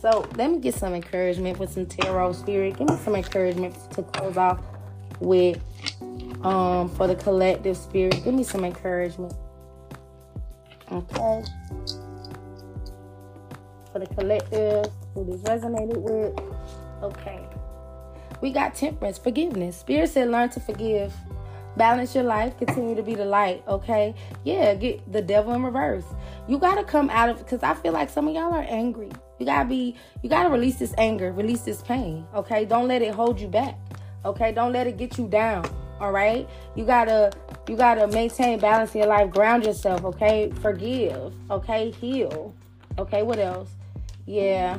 So 0.00 0.28
let 0.36 0.50
me 0.50 0.58
get 0.58 0.74
some 0.74 0.94
encouragement 0.94 1.58
with 1.58 1.72
some 1.72 1.86
tarot 1.86 2.32
spirit. 2.32 2.76
Give 2.76 2.88
me 2.88 2.96
some 2.96 3.14
encouragement 3.14 3.76
to 3.92 4.02
close 4.02 4.36
off 4.36 4.60
with 5.20 5.60
um 6.42 6.88
for 6.90 7.06
the 7.06 7.14
collective 7.14 7.76
spirit. 7.76 8.20
Give 8.24 8.34
me 8.34 8.42
some 8.42 8.64
encouragement. 8.64 9.34
Okay. 10.90 11.44
For 13.92 13.98
the 13.98 14.06
collective 14.06 14.86
who 15.14 15.24
this 15.24 15.40
resonated 15.42 15.98
with. 15.98 16.40
Okay. 17.02 17.46
We 18.42 18.50
got 18.50 18.74
temperance, 18.74 19.18
forgiveness. 19.18 19.76
Spirit 19.78 20.10
said, 20.10 20.28
learn 20.28 20.50
to 20.50 20.60
forgive. 20.60 21.14
Balance 21.76 22.14
your 22.14 22.24
life, 22.24 22.58
continue 22.58 22.94
to 22.96 23.02
be 23.02 23.14
the 23.14 23.24
light, 23.24 23.62
okay? 23.66 24.14
Yeah, 24.44 24.74
get 24.74 25.10
the 25.10 25.22
devil 25.22 25.54
in 25.54 25.62
reverse. 25.62 26.04
You 26.48 26.58
gotta 26.58 26.84
come 26.84 27.08
out 27.08 27.30
of 27.30 27.38
because 27.38 27.62
I 27.62 27.74
feel 27.74 27.92
like 27.92 28.10
some 28.10 28.28
of 28.28 28.34
y'all 28.34 28.52
are 28.52 28.66
angry. 28.68 29.10
You 29.38 29.46
gotta 29.46 29.66
be, 29.66 29.96
you 30.22 30.28
gotta 30.28 30.50
release 30.50 30.76
this 30.76 30.92
anger, 30.98 31.32
release 31.32 31.60
this 31.62 31.80
pain, 31.80 32.26
okay? 32.34 32.66
Don't 32.66 32.88
let 32.88 33.00
it 33.00 33.14
hold 33.14 33.40
you 33.40 33.48
back, 33.48 33.78
okay? 34.24 34.52
Don't 34.52 34.72
let 34.72 34.86
it 34.86 34.98
get 34.98 35.16
you 35.16 35.28
down, 35.28 35.64
all 36.00 36.12
right? 36.12 36.46
You 36.74 36.84
gotta, 36.84 37.32
you 37.68 37.76
gotta 37.76 38.06
maintain 38.08 38.58
balance 38.58 38.92
in 38.94 39.02
your 39.02 39.08
life, 39.08 39.30
ground 39.30 39.64
yourself, 39.64 40.04
okay? 40.04 40.52
Forgive, 40.60 41.32
okay? 41.50 41.92
Heal, 41.92 42.52
okay? 42.98 43.22
What 43.22 43.38
else? 43.38 43.70
Yeah. 44.26 44.78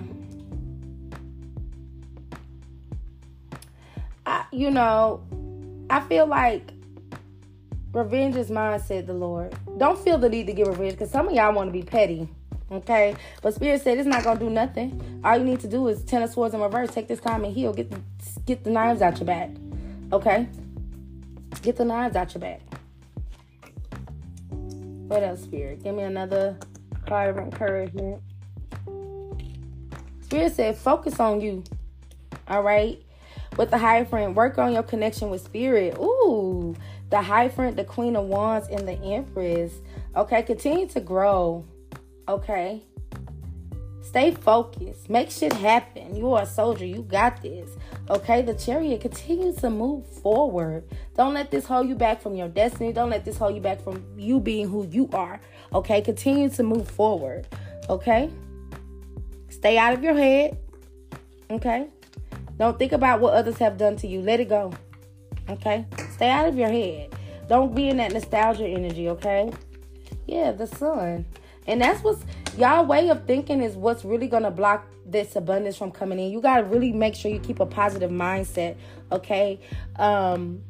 You 4.54 4.70
know, 4.70 5.24
I 5.90 6.00
feel 6.02 6.28
like 6.28 6.72
revenge 7.92 8.36
is 8.36 8.52
mine, 8.52 8.80
said 8.80 9.08
the 9.08 9.14
Lord. 9.14 9.56
Don't 9.78 9.98
feel 9.98 10.18
the 10.18 10.30
need 10.30 10.48
to 10.48 10.54
get 10.54 10.68
revenge 10.68 10.94
because 10.94 11.10
some 11.10 11.28
of 11.28 11.34
y'all 11.34 11.54
want 11.54 11.70
to 11.70 11.72
be 11.72 11.84
petty. 11.84 12.30
Okay, 12.72 13.16
but 13.42 13.54
Spirit 13.54 13.82
said 13.82 13.98
it's 13.98 14.08
not 14.08 14.24
gonna 14.24 14.40
do 14.40 14.50
nothing. 14.50 15.22
All 15.24 15.38
you 15.38 15.44
need 15.44 15.60
to 15.60 15.68
do 15.68 15.88
is 15.88 16.04
ten 16.04 16.24
of 16.24 16.30
swords 16.30 16.54
in 16.54 16.62
reverse. 16.62 16.90
Take 16.92 17.08
this 17.08 17.20
time 17.20 17.44
and 17.44 17.54
heal. 17.54 17.74
Get 17.74 17.92
the 17.92 18.00
get 18.46 18.64
the 18.64 18.70
knives 18.70 19.02
out 19.02 19.18
your 19.20 19.28
back. 19.28 19.50
Okay, 20.12 20.48
get 21.62 21.76
the 21.76 21.86
knives 21.86 22.16
out 22.16 22.34
your 22.34 22.42
back. 22.42 22.62
What 25.08 25.24
else, 25.24 25.44
Spirit? 25.44 25.84
Give 25.84 25.94
me 25.94 26.04
another 26.04 26.58
card 27.06 27.30
of 27.30 27.38
encouragement. 27.38 28.22
Spirit 30.22 30.56
said, 30.56 30.78
focus 30.78 31.20
on 31.20 31.42
you. 31.42 31.64
All 32.48 32.64
right 32.64 33.04
with 33.58 33.72
the 33.72 33.78
Hierophant, 33.78 34.36
work 34.36 34.58
on 34.58 34.74
your 34.74 34.84
connection 34.84 35.30
with 35.30 35.44
spirit. 35.44 35.96
Ooh, 35.98 36.76
the 37.10 37.22
Hierophant, 37.22 37.76
the 37.76 37.84
Queen 37.84 38.16
of 38.16 38.26
Wands, 38.26 38.68
and 38.70 38.88
the 38.88 38.94
Empress. 38.94 39.74
Okay, 40.16 40.44
continue 40.44 40.88
to 40.88 41.00
grow. 41.00 41.66
Okay. 42.28 42.84
Stay 44.02 44.32
focused. 44.32 45.10
Make 45.10 45.32
shit 45.32 45.54
happen. 45.54 46.16
You 46.16 46.34
are 46.34 46.44
a 46.44 46.46
soldier. 46.46 46.86
You 46.86 47.04
got 47.04 47.42
this. 47.42 47.70
Okay, 48.10 48.42
the 48.42 48.54
chariot 48.54 49.02
continues 49.02 49.56
to 49.58 49.70
move 49.70 50.06
forward. 50.06 50.84
Don't 51.16 51.34
let 51.34 51.50
this 51.50 51.66
hold 51.66 51.88
you 51.88 51.96
back 51.96 52.22
from 52.22 52.36
your 52.36 52.50
destiny. 52.50 52.94
Don't 52.94 53.10
let 53.10 53.26
this 53.26 53.38
hold 53.38 53.56
you 53.56 53.62
back 53.62 53.82
from 53.82 54.06
you 54.18 54.40
being 54.40 54.68
who 54.68 54.86
you 54.88 55.10
are. 55.14 55.40
Okay, 55.74 56.02
continue 56.02 56.50
to 56.50 56.64
move 56.64 56.88
forward. 56.88 57.48
Okay, 57.90 58.30
stay 59.50 59.78
out 59.78 59.94
of 59.94 60.04
your 60.04 60.16
head. 60.16 60.58
Okay, 61.50 61.88
don't 62.64 62.80
think 62.80 62.94
about 62.94 63.20
what 63.20 63.34
others 63.34 63.58
have 63.58 63.78
done 63.78 63.98
to 63.98 64.08
you. 64.08 64.22
Let 64.22 64.40
it 64.40 64.48
go. 64.48 64.72
Okay? 65.50 65.86
Stay 66.14 66.30
out 66.30 66.48
of 66.48 66.56
your 66.56 66.70
head. 66.70 67.14
Don't 67.50 67.76
be 67.76 67.90
in 67.90 67.98
that 67.98 68.14
nostalgia 68.14 68.66
energy, 68.66 69.10
okay? 69.10 69.52
Yeah, 70.26 70.54
the 70.54 70.66
sun. 70.66 71.26
And 71.68 71.82
that's 71.82 72.02
what's 72.04 72.24
y'all 72.58 72.86
way 72.86 73.10
of 73.10 73.26
thinking 73.26 73.62
is 73.62 73.76
what's 73.76 74.06
really 74.06 74.28
gonna 74.28 74.50
block 74.50 74.88
this 75.06 75.36
abundance 75.36 75.76
from 75.76 75.92
coming 75.92 76.20
in. 76.20 76.32
You 76.32 76.40
gotta 76.40 76.64
really 76.64 76.94
make 76.94 77.16
sure 77.16 77.30
you 77.30 77.40
keep 77.40 77.60
a 77.60 77.66
positive 77.66 78.12
mindset, 78.12 78.78
okay? 79.12 79.60
Um 79.98 80.62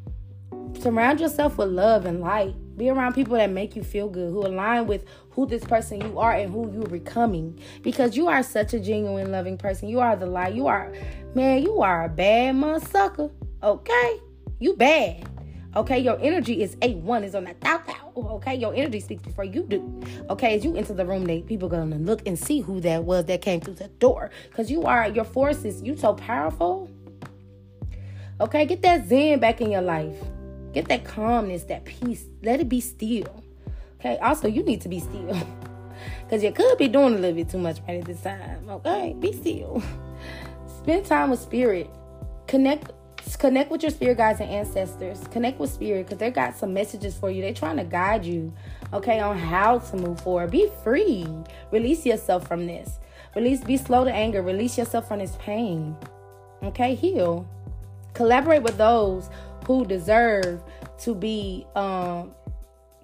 surround 0.79 1.19
yourself 1.19 1.59
with 1.59 1.69
love 1.69 2.07
and 2.07 2.21
light. 2.21 2.55
Be 2.77 2.89
around 2.89 3.13
people 3.13 3.37
that 3.37 3.51
make 3.51 3.75
you 3.75 3.83
feel 3.83 4.09
good, 4.09 4.31
who 4.31 4.45
align 4.45 4.87
with 4.87 5.05
who 5.29 5.45
this 5.45 5.63
person 5.63 6.01
you 6.01 6.19
are 6.19 6.33
and 6.33 6.51
who 6.51 6.71
you're 6.71 6.87
becoming. 6.87 7.59
Because 7.81 8.17
you 8.17 8.27
are 8.27 8.43
such 8.43 8.73
a 8.73 8.79
genuine, 8.79 9.31
loving 9.31 9.57
person. 9.57 9.89
You 9.89 9.99
are 9.99 10.15
the 10.15 10.25
light. 10.25 10.55
You 10.55 10.67
are, 10.67 10.91
man, 11.35 11.61
you 11.61 11.81
are 11.81 12.05
a 12.05 12.09
bad 12.09 12.55
mother 12.55 12.85
sucker. 12.85 13.29
Okay? 13.61 14.19
You 14.59 14.75
bad. 14.75 15.29
Okay, 15.75 15.97
your 15.97 16.19
energy 16.21 16.61
is 16.61 16.75
A1, 16.77 17.23
is 17.23 17.33
on 17.33 17.45
that 17.45 17.59
thou 17.61 17.79
thou. 17.79 18.21
Okay, 18.35 18.53
your 18.53 18.75
energy 18.75 18.99
speaks 18.99 19.23
before 19.23 19.43
you 19.43 19.63
do. 19.63 20.01
Okay, 20.29 20.55
as 20.55 20.63
you 20.63 20.75
enter 20.75 20.93
the 20.93 21.05
room, 21.05 21.25
they 21.25 21.41
people 21.41 21.67
gonna 21.67 21.97
look 21.97 22.21
and 22.27 22.37
see 22.37 22.59
who 22.59 22.79
that 22.81 23.05
was 23.05 23.25
that 23.25 23.41
came 23.41 23.59
through 23.59 23.73
the 23.75 23.87
door. 23.87 24.29
Cause 24.55 24.69
you 24.69 24.83
are 24.83 25.07
your 25.09 25.23
forces, 25.23 25.81
you 25.81 25.97
so 25.97 26.13
powerful. 26.13 26.91
Okay, 28.39 28.65
get 28.65 28.83
that 28.83 29.07
zen 29.07 29.39
back 29.39 29.61
in 29.61 29.71
your 29.71 29.81
life. 29.81 30.17
Get 30.73 30.87
that 30.89 31.05
calmness, 31.05 31.63
that 31.65 31.85
peace. 31.85 32.25
Let 32.41 32.59
it 32.59 32.69
be 32.69 32.81
still. 32.81 33.43
Okay. 33.99 34.17
Also, 34.17 34.47
you 34.47 34.63
need 34.63 34.81
to 34.81 34.89
be 34.89 34.99
still. 34.99 35.37
Because 36.23 36.43
you 36.43 36.51
could 36.51 36.77
be 36.77 36.89
doing 36.89 37.13
a 37.13 37.17
little 37.17 37.35
bit 37.35 37.49
too 37.49 37.59
much 37.59 37.79
right 37.87 37.99
at 37.99 38.05
this 38.05 38.21
time. 38.21 38.67
Okay. 38.67 39.15
Be 39.19 39.31
still. 39.31 39.81
Spend 40.79 41.05
time 41.05 41.29
with 41.29 41.39
spirit. 41.39 41.89
Connect 42.47 42.91
connect 43.39 43.71
with 43.71 43.81
your 43.83 43.91
spirit 43.91 44.17
guides 44.17 44.39
and 44.41 44.49
ancestors. 44.49 45.19
Connect 45.31 45.59
with 45.59 45.71
spirit 45.71 46.05
because 46.05 46.17
they 46.17 46.29
got 46.29 46.57
some 46.57 46.73
messages 46.73 47.15
for 47.15 47.29
you. 47.29 47.41
They're 47.41 47.53
trying 47.53 47.77
to 47.77 47.83
guide 47.83 48.25
you, 48.25 48.53
okay, 48.91 49.19
on 49.19 49.37
how 49.37 49.79
to 49.79 49.97
move 49.97 50.19
forward. 50.21 50.51
Be 50.51 50.69
free. 50.83 51.25
Release 51.71 52.05
yourself 52.05 52.47
from 52.47 52.67
this. 52.67 52.99
Release, 53.35 53.61
be 53.61 53.77
slow 53.77 54.03
to 54.03 54.13
anger. 54.13 54.41
Release 54.41 54.77
yourself 54.77 55.07
from 55.07 55.19
this 55.19 55.35
pain. 55.39 55.95
Okay, 56.63 56.95
heal. 56.95 57.47
Collaborate 58.13 58.61
with 58.61 58.77
those 58.77 59.29
who 59.65 59.85
deserve 59.85 60.61
to 60.99 61.15
be 61.15 61.65
um 61.75 62.31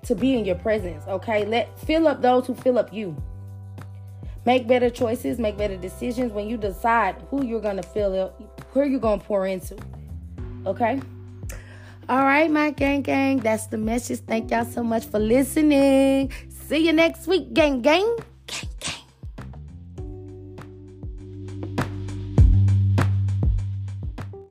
to 0.04 0.16
be 0.16 0.38
in 0.38 0.46
your 0.46 0.56
presence. 0.56 1.04
Okay, 1.08 1.46
let 1.46 1.78
fill 1.80 2.08
up 2.08 2.22
those 2.22 2.48
who 2.48 2.56
fill 2.56 2.80
up 2.80 2.94
you. 2.94 3.16
Make 4.46 4.68
better 4.68 4.90
choices, 4.90 5.38
make 5.38 5.58
better 5.58 5.78
decisions 5.78 6.32
when 6.32 6.48
you 6.48 6.58
decide 6.58 7.16
who 7.30 7.46
you're 7.46 7.62
gonna 7.62 7.84
fill 7.84 8.20
up, 8.20 8.64
who 8.72 8.84
you're 8.84 9.00
gonna 9.00 9.22
pour 9.22 9.46
into. 9.46 9.78
Okay. 10.66 11.02
All 12.08 12.24
right, 12.24 12.50
my 12.50 12.72
gang 12.72 13.02
gang. 13.02 13.38
That's 13.38 13.68
the 13.68 13.78
message. 13.78 14.20
Thank 14.22 14.52
y'all 14.52 14.66
so 14.66 14.84
much 14.84 15.06
for 15.06 15.20
listening. 15.20 16.32
See 16.50 16.86
you 16.86 16.94
next 16.94 17.28
week, 17.28 17.54
gang, 17.54 17.82
gang. 17.82 18.18
gang 18.48 18.70
gang. 18.80 18.99